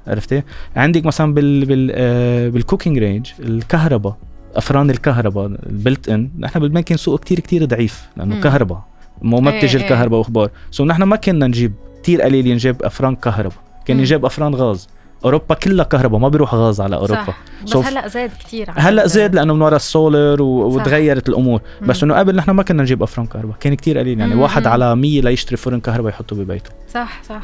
عرفتي 0.07 0.41
عندك 0.75 1.05
مثلا 1.05 1.33
بال 1.33 1.65
بال 1.65 1.91
آه 1.95 2.49
بال 2.49 2.60
cooking 2.60 2.97
range 2.97 3.27
الكهرباء 3.39 4.17
أفران 4.55 4.89
الكهرباء 4.89 5.45
ال 5.45 6.09
built-in. 6.09 6.29
نحن 6.39 6.59
بلبنان 6.59 6.83
كان 6.83 6.97
سوق 6.97 7.19
كتير 7.19 7.39
كتير 7.39 7.65
ضعيف 7.65 8.03
لأنه. 8.17 8.41
كهرباء. 8.41 8.81
مو 9.21 9.39
ما 9.41 9.51
إيه، 9.51 9.59
بتجي 9.59 9.77
إيه. 9.77 9.83
الكهرباء 9.83 10.19
وأخبار. 10.19 10.49
so 10.71 10.85
نحن 10.85 11.03
ما 11.03 11.15
كنا 11.15 11.47
نجيب. 11.47 11.73
كتير 12.03 12.21
قليل 12.21 12.53
نجيب 12.53 12.83
أفران 12.83 13.15
كهرباء. 13.15 13.57
كان. 13.85 13.99
يجيب 13.99 14.25
أفران 14.25 14.55
غاز. 14.55 14.87
أوروبا 15.25 15.55
كلها 15.55 15.85
كهرباء 15.85 16.19
ما 16.19 16.29
بيروح 16.29 16.55
غاز 16.55 16.81
على 16.81 16.95
أوروبا. 16.95 17.23
صح. 17.25 17.37
بس 17.65 17.73
So- 17.73 17.77
هلأ 17.77 18.07
زاد 18.07 18.31
كثير 18.45 18.67
هلأ 18.75 19.07
زاد 19.07 19.35
لأنه 19.35 19.53
من 19.53 19.61
وراء 19.61 19.75
السولر 19.75 20.41
و-. 20.41 20.45
وتغيرت 20.75 21.29
الأمور. 21.29 21.61
بس 21.81 22.03
مم. 22.03 22.11
إنه 22.11 22.19
قبل 22.19 22.35
نحن 22.35 22.51
ما 22.51 22.63
كنا 22.63 22.81
نجيب 22.83 23.03
أفران 23.03 23.25
كهرباء. 23.27 23.55
كان 23.59 23.73
كتير 23.73 23.97
قليل. 23.97 24.19
يعني 24.19 24.35
مم. 24.35 24.41
واحد 24.41 24.67
على 24.67 24.95
100 24.95 25.21
ليشتري 25.21 25.57
فرن 25.57 25.79
كهرباء 25.79 26.09
يحطه 26.11 26.35
ببيته. 26.35 26.69
صح 26.93 27.23
صح. 27.23 27.41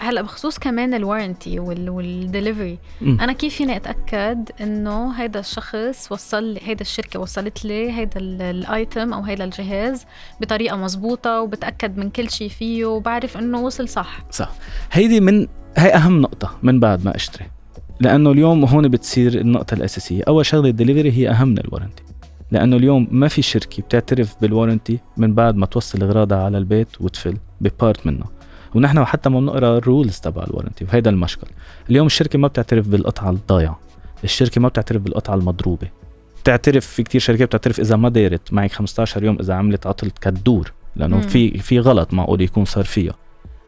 هلا 0.00 0.22
بخصوص 0.22 0.58
كمان 0.58 0.94
ال 0.94 1.01
warranty 1.01 1.58
وال 1.60 1.82
delivery. 1.82 2.78
أنا 3.02 3.32
كيف 3.32 3.54
فيني 3.54 3.76
أتأكد 3.76 4.50
إنه 4.60 5.10
هيدا 5.12 5.40
الشخص 5.40 6.12
وصل 6.12 6.44
لي 6.44 6.60
هيدا 6.62 6.80
الشركة 6.80 7.20
وصلت 7.20 7.64
لي 7.64 7.92
هيدا 7.92 8.20
ال- 8.20 8.42
ال 8.42 8.56
item 8.56 9.12
أو 9.12 9.22
هيدا 9.22 9.44
الجهاز 9.44 10.04
بطريقة 10.40 10.76
مزبوطه 10.76 11.40
وبتأكد 11.40 11.98
من 11.98 12.10
كل 12.10 12.30
شيء 12.30 12.48
فيه 12.48 12.84
وبعرف 12.84 13.36
إنه 13.36 13.60
وصل 13.60 13.88
صح. 13.88 14.18
صح. 14.30 14.50
هيدي 14.92 15.20
من 15.20 15.46
هي 15.76 15.94
أهم 15.94 16.20
نقطة 16.20 16.58
من 16.62 16.80
بعد 16.80 17.04
ما 17.04 17.16
أشتري. 17.16 17.46
لأنه 18.00 18.30
اليوم 18.32 18.64
هون 18.64 18.88
بتصير 18.88 19.40
النقطة 19.40 19.74
الأساسية. 19.74 20.22
أول 20.28 20.46
شغلة 20.46 20.68
الدليفري 20.68 21.12
هي 21.12 21.30
أهم 21.30 21.48
من 21.48 21.58
ال 21.58 21.63
warranty 21.63 22.02
لأنه 22.50 22.76
اليوم 22.76 23.08
ما 23.10 23.28
في 23.28 23.42
شركة 23.42 23.82
بتعترف 23.82 24.34
بال 24.40 24.52
warranty 24.52 24.98
من 25.16 25.34
بعد 25.34 25.56
ما 25.56 25.66
توصل 25.66 26.02
اغراضها 26.02 26.38
على 26.44 26.58
البيت 26.58 26.88
وتفل 27.00 27.36
ببارت 27.60 28.06
منه. 28.06 28.24
ونحن 28.74 29.04
حتى 29.04 29.30
ما 29.30 29.40
بنقرأ 29.40 29.78
ال 29.78 29.85
rules 29.85 30.18
تبع 30.18 30.42
ال 30.44 30.48
warranty 30.48 30.84
وهيدا 30.84 31.10
المشكل. 31.10 31.46
اليوم 31.90 32.06
الشركة 32.06 32.38
ما 32.38 32.48
بتعترف 32.48 32.88
بالقطعة 32.88 33.30
الضايعة. 33.30 33.78
الشركة 34.24 34.60
ما 34.60 34.68
بتعترف 34.68 35.02
بالقطعة 35.02 35.34
المضروبة. 35.34 35.88
بتعترف 36.42 36.86
في 36.86 37.02
كتير 37.02 37.20
شركات 37.20 37.48
بتعترف 37.48 37.80
إذا 37.80 37.96
ما 37.96 38.08
دارت 38.08 38.52
معك 38.52 38.72
15 38.72 39.24
يوم 39.24 39.36
إذا 39.40 39.54
عملت 39.54 39.86
عطل 39.86 40.10
كدور 40.20 40.72
لأنه 40.96 41.16
مم. 41.16 41.22
في 41.22 41.58
في 41.58 41.80
غلط 41.80 42.14
معقول 42.14 42.40
يكون 42.40 42.64
صار 42.64 42.84
فيها. 42.84 43.14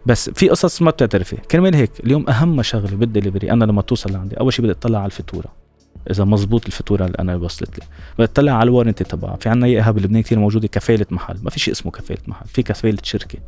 بس 0.07 0.31
في 0.31 0.49
قصص 0.49 0.83
ما 0.83 0.91
بتعترف 0.91 1.29
فيها 1.29 1.41
كرمال 1.41 1.75
هيك 1.75 1.91
اليوم 2.05 2.29
أهم 2.29 2.63
شغلة 2.63 2.97
بالدليفري 2.97 3.51
أنا 3.51 3.65
لما 3.65 3.83
توصل 3.83 4.13
لعندي 4.13 4.41
أول 4.41 4.53
شيء 4.53 4.65
بدي 4.65 4.73
أطلع 4.73 4.99
على 4.99 5.07
الفاتورة. 5.07 5.62
إذا 6.11 6.25
مزبوط 6.25 6.67
الفاتورة 6.67 7.07
اللي 7.07 7.17
أنا 7.19 7.37
وصلت 7.37 7.79
لي 7.79 7.85
بدي 8.19 8.25
اطلع 8.25 8.53
على 8.53 8.63
ال 8.69 8.73
warranty 8.73 9.05
تبعها. 9.05 9.37
في 9.37 9.49
عنا 9.49 9.67
إياها 9.67 9.91
بلبنان 9.91 10.23
كثير 10.23 10.39
موجودة 10.39 10.69
كفالة 10.69 11.07
محل. 11.11 11.37
ما 11.43 11.51
في 11.51 11.61
شيء 11.61 11.75
اسمه 11.75 11.93
كفالة 11.93 12.19
محل 12.27 12.47
في 12.47 12.63
كفالة 12.63 12.99
شركة. 13.03 13.39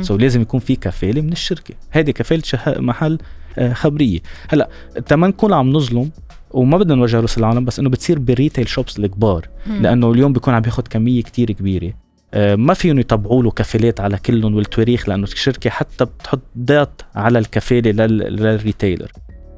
so 0.00 0.16
لازم 0.16 0.40
يكون 0.42 0.60
في 0.60 0.76
كفالة 0.76 1.20
من 1.20 1.32
الشركة. 1.32 1.74
هذه 1.90 2.10
كفالة 2.10 2.42
شه- 2.42 2.80
محل 2.80 3.18
آه، 3.58 3.72
خبرية. 3.72 4.18
هلأ 4.48 4.68
تما 5.06 5.26
نكون 5.26 5.52
عم 5.52 5.72
نظلم 5.72 6.10
وما 6.50 6.78
بدنا 6.78 6.94
نوجه 6.94 7.16
رؤوس 7.16 7.38
العالم 7.38 7.64
بس 7.64 7.78
إنه 7.78 7.90
بتصير 7.90 8.18
بال 8.18 8.30
retail 8.30 8.68
shops 8.68 8.98
الكبار. 8.98 9.48
لأنه 9.80 10.10
اليوم 10.12 10.32
بيكون 10.32 10.54
عم 10.54 10.60
بياخد 10.62 10.88
كمية 10.88 11.22
كتير 11.22 11.52
كبيرة. 11.52 11.92
آه، 12.34 12.54
ما 12.56 12.74
فيهم 12.74 12.98
يطبعوا 12.98 13.42
له 13.42 13.50
كفالات 13.50 14.00
على 14.00 14.18
كلهم 14.18 14.54
والتواريخ 14.54 15.08
لأنه 15.08 15.22
الشركة 15.24 15.70
حتى 15.70 16.04
بتحط 16.04 16.40
ضغط 16.58 17.04
على 17.14 17.38
الكفالة 17.38 17.90
لل- 17.90 18.18
لل 18.36 18.51
retailer 18.51 19.12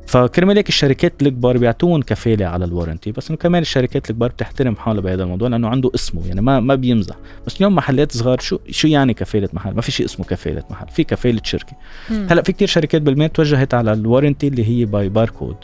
فكرمال 0.06 0.56
هيك 0.56 0.68
الشركات 0.68 1.22
الكبار 1.22 1.58
بيعطوهم 1.58 2.02
كفاله 2.02 2.46
على 2.46 2.64
ال 2.64 2.69
warranty 2.69 3.12
بس 3.12 3.28
إنه 3.28 3.38
كمان 3.38 3.62
الشركات 3.62 4.10
الكبار 4.10 4.28
بتحترم 4.30 4.76
حالها 4.76 5.00
بهذا 5.00 5.22
الموضوع 5.22 5.48
لأنه 5.48 5.68
عنده 5.68 5.90
اسمه 5.94 6.26
يعني 6.26 6.40
ما 6.40 6.60
ما 6.60 6.74
بيمزح 6.74 7.14
بس 7.46 7.56
اليوم 7.56 7.74
محلات 7.74 8.12
صغار 8.12 8.40
شو 8.40 8.58
شو 8.70 8.88
يعني 8.88 9.14
كفاله 9.14 9.48
محل 9.52 9.74
ما 9.74 9.80
في 9.80 9.92
شيء 9.92 10.06
اسمه 10.06 10.26
كفاله 10.26 10.62
محل 10.70 10.88
في 10.88 11.04
كفاله 11.04 11.40
شركة 11.44 11.76
مم. 12.10 12.26
هلأ 12.30 12.42
في 12.42 12.52
كتير 12.52 12.68
شركات 12.68 13.02
بالبلاد 13.02 13.30
توجهت 13.30 13.74
على 13.74 13.92
ال 13.92 13.98
warranty 13.98 14.48
اللي 14.48 14.68
هي 14.68 14.84
by 14.84 15.08
barcode 15.08 15.56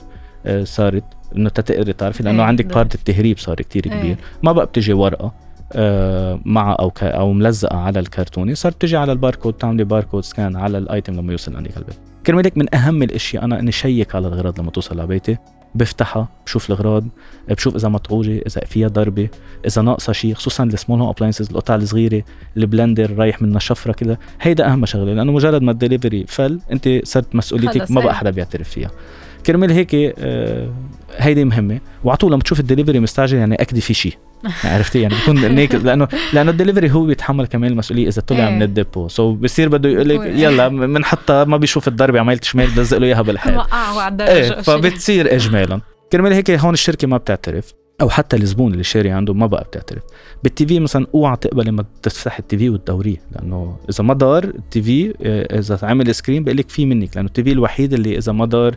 آه، 0.47 0.65
صارت 0.65 1.05
إنه 1.37 1.49
تتقدري 1.49 1.93
تعرفي 1.93 2.23
لأنه 2.23 2.43
إيه، 2.43 2.49
عندك. 2.49 2.67
بارت 2.67 2.95
التهريب 2.95 3.39
صار 3.39 3.57
كتير 3.57 3.85
إيه. 3.87 4.01
كبير 4.01 4.17
ما 4.43 4.53
بقى 4.53 4.67
بتجي 4.67 4.93
ورقة 4.93 5.33
آه، 5.73 6.41
مع 6.45 6.77
أو 6.81 6.91
ك 6.91 7.03
أو 7.03 7.33
ملزقة 7.33 7.77
على 7.77 8.01
الكرتونه 8.01 8.55
صارت 8.55 8.83
تجي 8.83 8.97
على 8.97 9.13
الباركود 9.13 9.55
تعملي 9.55 9.85
barcode 9.85 10.25
scan 10.25 10.57
على 10.57 10.79
ال 10.79 10.86
item 10.86 11.13
لما 11.13 11.33
يوصل 11.33 11.57
عندك 11.57 11.77
البيت 11.77 12.12
كرمال 12.27 12.45
هيك 12.45 12.59
من 12.59 12.75
أهم 12.75 13.03
الأشياء. 13.03 13.45
أنا 13.45 13.61
اني 13.61 13.73
check 13.73 14.15
على 14.15 14.29
الاغراض 14.29 14.61
لما 14.61 14.71
توصل 14.71 14.99
على 14.99 15.09
بيتي 15.09 15.37
بفتحها 15.75 16.29
بشوف 16.47 16.71
الاغراض 16.71 17.05
بشوف 17.49 17.77
إذا 17.77 17.89
مطعوجة 17.89 18.43
إذا 18.47 18.61
فيها 18.67 18.89
ضربة 18.89 19.29
إذا 19.67 19.83
ناقصة 19.83 20.13
شيء 20.13 20.35
خصوصا 20.35 20.65
ال 20.65 20.71
small 20.71 21.01
home 21.01 21.09
appliances 21.09 21.51
القطع 21.51 21.75
الصغيرة 21.75 22.23
ال 22.57 22.64
blender 22.64 23.17
رايح 23.17 23.43
منها 23.43 23.59
شفره 23.59 23.93
كده. 23.93 24.19
هيدا 24.41 24.73
أهم 24.73 24.87
شغلة 24.87 25.15
لأنه 25.15 25.33
مجرد 25.33 25.63
ما 25.63 25.71
الدليفري 25.73 26.25
فل 26.29 26.61
أنت 26.73 27.01
صرت 27.05 27.35
مسؤوليتك 27.35 27.91
ما 27.91 28.01
بقى. 28.01 28.15
حدا 28.15 28.31
بيعترف 28.31 28.69
فيها. 28.69 28.91
كرمال 29.47 29.71
هيك 29.71 29.95
آه، 29.95 30.69
هيدي 31.17 31.45
مهمة. 31.45 31.81
وعلى 32.05 32.17
طول 32.17 32.33
لما 32.33 32.43
تشوف 32.43 32.61
الدليفري 32.61 33.01
مستعجل 33.01 33.39
يعني 33.39 33.55
أكيد 33.55 33.79
في 33.79 33.95
شيء 33.95 34.15
عرفتي؟ 34.65 35.01
يعني 35.01 35.15
بيكون 35.15 35.55
naked 35.55 35.83
لأنه 35.87 36.09
لأنه 36.33 36.51
الدليفري 36.51 36.91
هو 36.91 37.05
بيتحمل 37.05 37.47
كمان 37.47 37.71
المسؤولية 37.71 38.09
إذا 38.09 38.23
طلع 38.23 38.49
إيه. 38.49 38.55
من 38.55 38.63
ال 38.63 38.69
dépôt. 38.69 39.09
so 39.09 39.35
بصير 39.35 39.69
بده 39.69 39.89
يقول 39.89 40.09
لك 40.09 40.21
يلا 40.21 40.69
بنحطها 40.69 41.45
ما 41.45 41.57
بيشوف 41.57 41.89
الضربة 41.89 42.21
عملت 42.21 42.45
شمال 42.45 42.71
بلزق 42.71 42.99
له 42.99 43.07
إياها 43.07 43.23
بالحيط. 43.23 43.67
على 43.73 44.09
الدرجه 44.09 44.33
إيه 44.33 44.49
شي. 44.49 44.63
فبتصير 44.63 45.35
اجمالا. 45.35 45.81
كرمال 46.13 46.33
هيك 46.33 46.51
هون 46.51 46.75
الشركة 46.75 47.09
ما 47.09 47.17
بتعترف 47.17 47.73
أو 48.01 48.11
حتى 48.11 48.37
الزبون 48.37 48.73
اللي 48.73 48.85
شاري 48.85 49.11
عنده 49.11 49.35
ما 49.35 49.47
بقى 49.47 49.65
بتعترف. 49.65 50.03
بال 50.45 50.67
TV 50.67 50.81
مثلا 50.81 51.07
أوعى 51.15 51.37
تقبل 51.37 51.67
لما 51.67 51.85
تفتح 52.03 52.39
ال 52.39 52.59
TV 52.59 52.71
وتدوريه 52.71 53.17
لأنه 53.33 53.77
إذا 53.91 54.05
ما 54.05 54.15
دار 54.15 54.45
ال 54.45 54.83
TV 54.83 55.15
آه، 55.23 55.59
إذا 55.59 55.79
عمل 55.83 56.15
screen 56.15 56.45
بقول 56.45 56.57
لك 56.57 56.69
في 56.69 56.87
منك 56.87 57.17
لأنه 57.17 57.29
ال 57.29 57.45
TV 57.45 57.53
الوحيد 57.53 57.93
اللي 57.93 58.19
إذا 58.19 58.33
ما 58.33 58.47
دار 58.47 58.77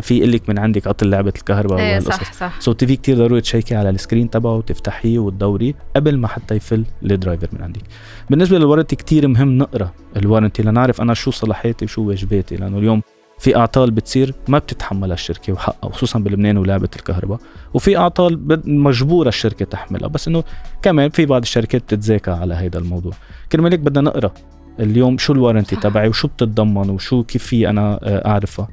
في 0.00 0.20
لك 0.20 0.48
من 0.48 0.58
عندك 0.58 0.86
عطل 0.86 1.10
لعبه 1.10 1.32
الكهرباء 1.36 1.78
إيه 1.78 1.98
صح 1.98 2.32
صح. 2.32 2.60
so 2.60 2.70
ال 2.70 2.86
TV 2.86 2.96
كثير 2.96 3.16
ضروري 3.16 3.40
تشيكي 3.40 3.74
على 3.74 3.90
ال 3.90 3.96
screen 3.96 4.30
تبعه 4.30 4.56
وتفتحيه 4.56 5.18
وتدوريه 5.18 5.74
قبل 5.96 6.18
ما 6.18 6.28
حتى 6.28 6.54
يفل 6.54 6.84
ال 7.02 7.09
driver 7.09 7.48
من 7.52 7.62
عندك. 7.62 7.82
بالنسبة 8.30 8.58
لل 8.58 8.66
warranty 8.66 8.96
كثير 8.96 9.28
مهم 9.28 9.58
نقرأ 9.58 9.90
ال 10.16 10.21
warranty 10.21 10.62
لنعرف 10.62 11.00
أنا 11.00 11.14
شو 11.14 11.30
صلاحيتي 11.30 11.84
وشو 11.84 12.02
واجباتي 12.02 12.56
لأنه 12.56 12.78
اليوم 12.78 13.02
في 13.38 13.56
أعطال 13.56 13.90
بتصير 13.90 14.34
ما 14.48 14.58
بتتحملها 14.58 15.14
الشركة 15.14 15.52
وحقها 15.52 15.88
وخصوصا 15.88 16.18
بلبنان 16.18 16.56
ولعبة 16.58 16.88
الكهرباء. 16.96 17.38
وفي 17.74 17.96
أعطال 17.96 18.60
مجبورة 18.66 19.28
الشركة 19.28 19.64
تحملها 19.64 20.08
بس 20.08 20.28
إنه 20.28 20.44
كمان 20.82 21.10
في 21.10 21.26
بعض 21.26 21.42
الشركات 21.42 21.82
بتتذاكى 21.82 22.30
على 22.30 22.54
هذا 22.54 22.78
الموضوع. 22.78 23.12
كرمال 23.52 23.72
هيك 23.72 23.80
بدنا 23.80 24.10
نقرأ 24.10 24.32
اليوم 24.80 25.18
شو 25.18 25.32
ال 25.32 25.37
warranty 25.37 25.76
صح. 25.76 25.82
تبعي 25.82 26.08
وشو 26.08 26.28
بتتضمن 26.28 26.90
وشو 26.90 27.22
كيف 27.22 27.44
في 27.44 27.70
أنا 27.70 28.00
آه، 28.02 28.28
أعرفها. 28.28 28.68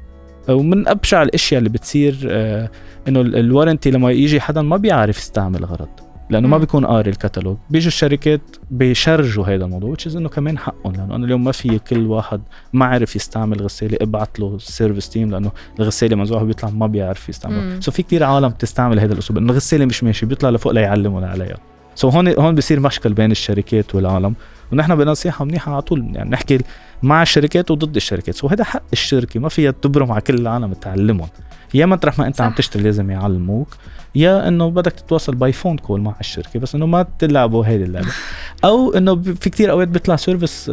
ومن 0.54 0.88
أبشع 0.88 1.22
الأشياء 1.22 1.58
اللي 1.58 1.70
بتصير 1.70 2.18
آه، 2.30 2.70
إنه 3.08 3.20
ال- 3.20 3.36
ال 3.36 3.42
warranty 3.42 3.90
لما 3.90 4.10
يجي 4.10 4.40
حدا 4.40 4.62
ما 4.62 4.76
بيعرف 4.76 5.18
يستعمل 5.18 5.64
غرض 5.64 5.88
لأنه 6.30 6.48
ما. 6.48 6.58
بيكون 6.58 6.86
قاري 6.86 7.10
الكتالوج 7.10 7.56
بيجوا 7.70 7.88
الشركات 7.88 8.40
بيشرجوا 8.70 9.44
هذا 9.46 9.64
الموضوع 9.64 9.94
which 9.94 10.10
is 10.12 10.16
إنه 10.16 10.28
كمان 10.28 10.58
حقهم 10.58 10.92
لأنه 10.92 11.14
أنا 11.16 11.24
اليوم 11.24 11.44
ما 11.44 11.52
في 11.52 11.78
كل 11.78 12.06
واحد 12.06 12.40
ما 12.72 12.84
عرف 12.86 13.16
يستعمل 13.16 13.62
غساله 13.62 13.98
أبعت 14.00 14.40
له 14.40 14.54
ال 14.56 14.62
service 14.62 15.08
team 15.10 15.30
لأنه 15.30 15.50
الغسالة 15.80 16.16
منزوعه 16.16 16.44
بيطلع 16.44 16.70
ما 16.70 16.86
بيعرف 16.86 17.28
يستعمل. 17.28 17.82
so 17.82 17.90
في 17.90 18.02
كتير 18.02 18.24
عالم 18.24 18.48
بتستعمل 18.48 19.00
هذا 19.00 19.12
الأسلوب 19.12 19.38
إنه 19.38 19.50
الغسالة 19.52 19.84
مش 19.84 20.04
ماشي 20.04 20.26
بيطلع 20.26 20.50
لفوق 20.50 20.72
ليعلمهم 20.72 21.24
عليها 21.24 21.56
so 21.94 22.08
هون 22.08 22.28
هون 22.28 22.54
بصير 22.54 22.80
مشكل 22.80 23.12
بين 23.12 23.30
الشركات 23.30 23.94
والعالم 23.94 24.34
ونحن 24.72 24.94
بنصيحة 24.94 25.44
منيحة 25.44 25.72
على 25.72 25.82
طول 25.82 26.10
يعني 26.14 26.30
نحكي 26.30 26.58
مع 27.02 27.22
الشركات 27.22 27.70
وضد 27.70 27.96
الشركات. 27.96 28.34
so 28.34 28.46
هذا 28.46 28.64
حق 28.64 28.82
الشركة 28.92 29.40
ما 29.40 29.48
فيها 29.48 29.70
تبرم 29.70 30.12
على 30.12 30.20
كل 30.20 30.34
العالم 30.34 30.72
تعلمهم. 30.72 31.28
يا 31.74 31.86
مطرح 31.86 32.18
ما 32.18 32.26
أنت 32.26 32.36
صح. 32.36 32.44
عم 32.44 32.52
تشتري 32.52 32.82
لازم 32.82 33.10
يعلموك 33.10 33.68
يا 34.14 34.48
إنه 34.48 34.70
بدك 34.70 34.92
تتواصل 34.92 35.34
by 35.34 35.52
phone 35.52 35.78
call 35.78 36.00
مع 36.00 36.14
الشركة 36.20 36.60
بس 36.60 36.74
إنه 36.74 36.86
ما 36.86 37.06
تلعبوا 37.18 37.66
هيدي 37.66 37.84
اللعبة. 37.84 38.08
أو 38.64 38.94
إنه 38.94 39.22
في 39.22 39.50
كتير 39.50 39.70
أوقات 39.70 39.88
بيطلع 39.88 40.16
service 40.16 40.70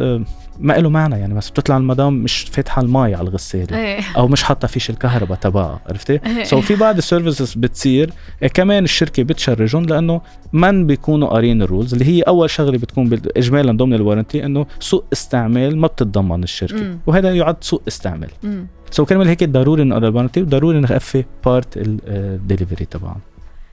ما 0.59 0.73
له 0.73 0.89
معنى 0.89 1.19
يعني 1.19 1.33
بس 1.33 1.49
بتطلع 1.49 1.77
المدام 1.77 2.13
مش 2.13 2.45
فاتحة 2.51 2.81
المي 2.81 3.15
على 3.15 3.27
الغسالة 3.27 3.77
إيه 3.77 3.99
أو 4.17 4.27
مش 4.27 4.43
حاطة 4.43 4.67
فيش 4.67 4.89
الكهرباء 4.89 5.37
تبعها 5.37 5.79
عرفتي 5.87 6.19
إيه. 6.25 6.43
سو 6.43 6.61
في 6.61 6.75
بعض 6.75 6.97
ال 6.97 7.03
services 7.03 7.53
بتصير 7.53 8.13
آه، 8.43 8.47
كمان 8.47 8.83
الشركة 8.83 9.23
بتشرجهم 9.23 9.85
لأنه 9.85 10.21
من 10.53 10.87
بيكونوا 10.87 11.27
قارين 11.27 11.61
ال 11.61 11.67
rules 11.67 11.93
اللي 11.93 12.05
هي 12.05 12.21
أول 12.21 12.49
شغلة 12.49 12.77
بتكون 12.77 13.19
اجمالا 13.37 13.71
ضمن 13.71 13.93
ال 13.93 13.99
warranty 13.99 14.45
إنه 14.45 14.65
سوء 14.79 15.03
استعمال 15.13 15.77
ما 15.77 15.87
بتتضمن 15.87 16.43
الشركة. 16.43 16.97
وهذا 17.07 17.35
يعد 17.35 17.57
سوء 17.61 17.81
استعمال. 17.87 18.29
so 18.91 19.05
كرمال 19.05 19.27
هيك 19.27 19.43
ضروري 19.43 19.83
نقرأ 19.83 20.07
ال 20.07 20.11
warranty 20.11 20.41
وضروري 20.41 20.79
نخفي 20.79 21.25
part 21.45 21.67
ال 21.77 21.89
delivery 21.89 22.85
تبعهم 22.85 23.19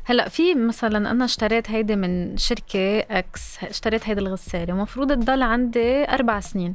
هلا 0.07 0.29
في 0.29 0.55
مثلا 0.55 1.11
أنا 1.11 1.25
اشتريت 1.25 1.71
هيدي 1.71 1.97
من 1.97 2.37
شركة 2.37 2.99
X 2.99 3.59
اشتريت 3.63 4.09
هيدي 4.09 4.21
الغسالة 4.21 4.75
ومفروض 4.75 5.13
تضل 5.13 5.43
عندي 5.43 6.05
أربع 6.09 6.41
سنين. 6.41 6.75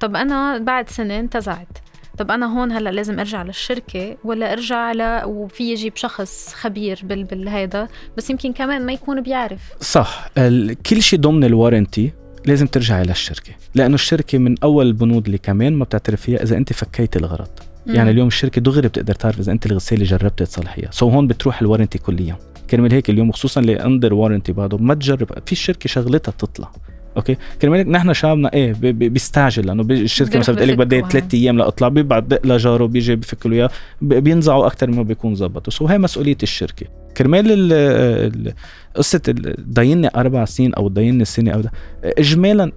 طب 0.00 0.16
أنا 0.16 0.58
بعد 0.58 0.88
سنة 0.88 1.18
انتزعت. 1.20 1.78
طب 2.18 2.30
أنا 2.30 2.46
هون 2.46 2.72
هلا 2.72 2.90
لازم 2.90 3.18
أرجع 3.18 3.42
للشركة 3.42 4.16
ولا 4.24 4.52
أرجع 4.52 4.76
على 4.76 5.22
وفي 5.26 5.72
يجيب 5.72 5.96
شخص 5.96 6.54
خبير 6.54 7.00
بال 7.02 7.24
بالهيدا؟ 7.24 7.88
بس 8.16 8.30
يمكن 8.30 8.52
كمان 8.52 8.86
ما 8.86 8.92
يكون 8.92 9.20
بيعرف. 9.20 9.60
صح. 9.80 10.28
ال- 10.38 10.82
كل 10.82 11.02
شيء 11.02 11.20
ضمن 11.20 11.44
ال 11.44 11.52
warranty 11.52 12.12
لازم 12.46 12.66
ترجعي 12.66 13.02
للشركة. 13.02 13.52
لأنه 13.74 13.94
الشركة 13.94 14.38
من 14.38 14.54
أول 14.62 14.86
البنود 14.86 15.26
اللي 15.26 15.38
كمان 15.38 15.72
ما 15.72 15.84
بتعترف 15.84 16.20
فيها 16.20 16.42
إذا 16.42 16.56
أنت 16.56 16.72
فكيت 16.72 17.16
الغرض. 17.16 17.48
يعني 17.86 18.10
اليوم 18.10 18.26
الشركة 18.26 18.60
دغري 18.60 18.88
بتقدر 18.88 19.14
تعرف 19.14 19.40
إذا 19.40 19.52
أنت 19.52 19.66
الغسالة 19.66 20.04
جربت 20.04 20.42
تصلحيها. 20.42 20.90
so 20.90 21.08
هون 21.08 21.26
بتروح 21.26 21.60
ال 21.60 21.64
warranty 21.64 21.98
كليا 21.98 22.36
كرمال 22.70 22.92
هيك 22.92 23.10
اليوم 23.10 23.32
خصوصا 23.32 23.60
اللي 23.60 23.84
under 23.84 24.14
warranty 24.14 24.52
بعده 24.52 24.76
ما 24.78 24.94
تجرب. 24.94 25.28
في 25.46 25.52
الشركة 25.52 25.88
شغلتها 25.88 26.32
تطلع. 26.38 26.70
okay؟ 27.16 27.36
كرمال 27.62 27.90
نحن 27.90 28.12
شعبنا 28.12 28.52
إيه 28.52 28.72
بي- 28.72 28.92
بي- 28.92 29.08
بيستعجل 29.08 29.66
لأنه 29.66 29.82
الشركة 29.90 30.38
مثلا 30.38 30.54
بتقول 30.54 30.68
لك 30.70 30.78
بدي 30.78 31.02
ثلاث 31.10 31.34
أيام 31.34 31.58
لأطلع 31.58 31.88
بيبعت 31.88 32.46
لجاره 32.46 32.86
بيجي 32.86 33.16
بفك 33.16 33.46
له 33.46 33.56
إياه. 33.56 33.70
بينزعوا 34.02 34.66
أكثر 34.66 34.90
ما 34.90 35.02
بيكون 35.02 35.34
زبطوا 35.34 35.72
so 35.72 35.86
هي 35.86 35.98
مسؤولية 35.98 36.36
الشركة. 36.42 36.86
كرمال 37.16 37.52
ال- 37.52 37.72
ال- 37.72 38.52
قصة 38.96 39.20
ضايلني 39.60 40.08
أربع 40.16 40.44
سنين 40.44 40.74
أو 40.74 40.88
ضايلني 40.88 41.24
سنة 41.24 41.50
أو 41.50 41.60
ده. 41.60 41.72
اجمالا 42.04 42.72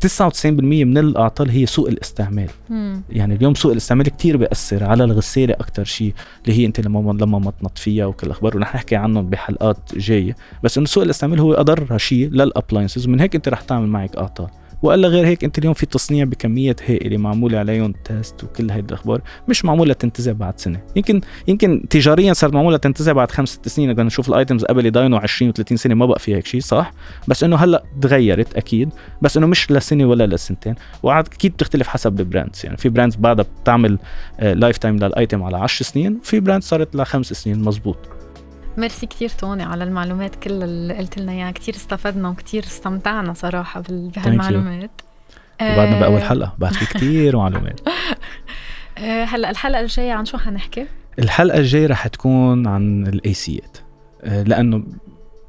99% 0.00 0.44
من 0.84 0.98
الأعطال 0.98 1.50
هي 1.50 1.66
سوء 1.66 1.88
الاستعمال. 1.88 2.48
مم. 2.70 3.02
يعني 3.10 3.34
اليوم 3.34 3.54
سوء 3.54 3.72
الاستعمال 3.72 4.08
كتير 4.08 4.36
بيأثر 4.36 4.84
على 4.84 5.04
الغسالة 5.04 5.54
أكتر 5.54 5.84
شيء 5.84 6.14
اللي 6.44 6.58
هي 6.58 6.66
أنت 6.66 6.80
لما 6.80 7.12
لما 7.12 7.38
ما 7.38 7.52
تنظفيها 7.60 8.06
وكل 8.06 8.26
الأخبار 8.26 8.56
ونحن 8.56 8.76
نحكي 8.76 8.96
عنهم 8.96 9.30
بحلقات 9.30 9.78
جاية. 9.96 10.36
بس 10.62 10.78
إنه 10.78 10.86
سوء 10.86 11.04
الاستعمال 11.04 11.40
هو 11.40 11.54
أضر 11.54 11.98
شيء 11.98 12.28
لل 12.28 12.41
appliances 12.41 13.06
ومن 13.06 13.20
هيك 13.20 13.34
أنت 13.34 13.48
رح 13.48 13.60
تعمل 13.60 13.88
معك 13.88 14.16
أعطال. 14.16 14.48
والا 14.86 15.08
غير 15.08 15.26
هيك 15.26 15.44
انت 15.44 15.58
اليوم 15.58 15.74
في 15.74 15.86
تصنيع 15.86 16.24
بكمية 16.24 16.76
هائلة 16.88 17.16
معمولة 17.16 17.58
عليهم 17.58 17.94
test 18.04 18.44
وكل 18.44 18.70
هيدي 18.70 18.94
الأخبار 18.94 19.20
مش 19.48 19.64
معمولة 19.64 19.92
تنتزع 19.92 20.32
بعد 20.32 20.60
سنة. 20.60 20.80
يمكن 20.96 21.20
يمكن 21.48 21.84
تجاريا 21.90 22.32
صارت 22.32 22.54
معمولة 22.54 22.76
تنتزع 22.76 23.12
بعد 23.12 23.30
خمس 23.30 23.48
ست 23.48 23.68
سنين 23.68 23.92
بدنا 23.92 24.04
نشوف 24.04 24.28
ال 24.28 24.34
items 24.34 24.64
قبل 24.64 24.86
يضاينوا 24.86 25.18
20 25.18 25.52
و30 25.52 25.74
سنة 25.74 25.94
ما 25.94 26.06
بقى 26.06 26.18
في 26.18 26.34
هيك 26.34 26.46
شيء 26.46 26.60
صح؟ 26.60 26.92
بس 27.28 27.44
إنه 27.44 27.56
هلأ 27.56 27.82
تغيرت 28.02 28.54
أكيد 28.54 28.88
بس 29.22 29.36
إنه 29.36 29.46
مش 29.46 29.72
لسنة 29.72 30.04
ولا 30.04 30.26
لسنتين. 30.26 30.74
وعاد 31.02 31.26
أكيد 31.26 31.52
بتختلف 31.52 31.88
حسب 31.88 32.20
ال 32.20 32.26
brands 32.26 32.60
يعني 32.64 32.76
في 32.76 32.88
brands 32.88 33.16
بعدها 33.16 33.46
بتعمل 33.62 33.98
lifetime 34.42 34.78
لل 34.78 34.96
item 34.96 35.42
على 35.42 35.56
10 35.56 35.86
سنين 35.86 36.18
وفي 36.22 36.40
brand 36.40 36.62
صارت 36.62 36.96
لخمس 36.96 37.32
سنين 37.32 37.58
مزبوط. 37.58 37.96
ميرسي 38.76 39.06
كتير 39.06 39.28
توني 39.28 39.62
على 39.62 39.84
المعلومات 39.84 40.34
كل 40.36 40.62
اللي 40.62 40.94
قلت 40.94 41.18
لنا 41.18 41.32
إياها. 41.32 41.50
كتير 41.50 41.74
استفدنا 41.74 42.28
وكتير 42.28 42.62
استمتعنا 42.62 43.32
صراحة 43.32 43.82
بهالمعلومات. 43.88 44.90
وبعدنا 45.62 46.00
باول 46.00 46.20
آه، 46.20 46.24
حلقة. 46.28 46.54
بعد 46.58 46.72
في 46.72 46.86
كتير 46.86 47.36
معلومات. 47.42 47.80
آه، 48.98 49.24
هلأ 49.24 49.50
الحلقة 49.50 49.80
الجاية 49.80 50.12
عن 50.12 50.24
شو 50.24 50.38
حنحكي؟ 50.38 50.86
الحلقة 51.18 51.58
الجاية 51.58 51.86
رح 51.86 52.06
تكون 52.06 52.66
عن 52.66 53.06
ال 53.06 53.20
AC 53.20 53.49
يات 53.49 53.78
لأنه 54.24 54.84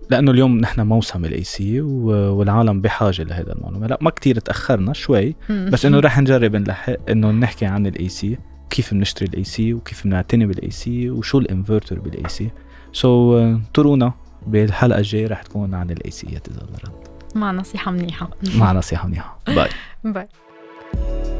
لأنه 0.10 0.32
اليوم 0.32 0.58
نحن 0.60 0.82
موسم 0.82 1.26
ال 1.26 1.44
AC 1.44 1.82
والعالم 1.82 2.82
بحاجة 2.82 3.24
لهذا 3.24 3.54
المعلومة. 3.54 3.88
لا 3.88 3.98
ما 4.02 4.10
كتير 4.10 4.40
تأخرنا 4.40 4.94
شوي. 4.94 5.36
بس 5.50 5.86
إنه 5.86 6.00
رح 6.08 6.20
نجرب 6.20 6.56
نلحق 6.56 6.96
إنه 7.10 7.32
نحكي 7.32 7.66
عن 7.66 7.88
ال 7.88 8.10
AC 8.10 8.38
كيف 8.70 8.94
بنشتري 8.94 9.28
ال 9.30 9.44
AC 9.44 9.74
وكيف 9.74 10.04
بنعتني 10.04 10.46
بال 10.46 10.72
AC 10.72 11.10
وشو 11.10 11.40
ال 11.40 11.46
inverter 11.46 12.00
بال 12.00 12.30
AC. 12.30 12.50
so 12.98 13.40
انطرونا 13.40 14.14
بالحلقة 14.48 14.98
الجاية 14.98 15.28
رح 15.28 15.42
تكون 15.44 15.74
عن 15.74 15.90
ال 15.90 16.12
AC 16.12 16.30
يات 16.30 16.48
اذا 16.48 16.62
رد 16.86 17.08
مع 17.36 17.52
نصيحة 17.52 17.92
منيحة. 17.92 18.30
مع 18.56 18.72
نصيحة 18.72 19.08
منيحة. 19.08 19.40
bye 19.48 19.70
bye 20.04 20.28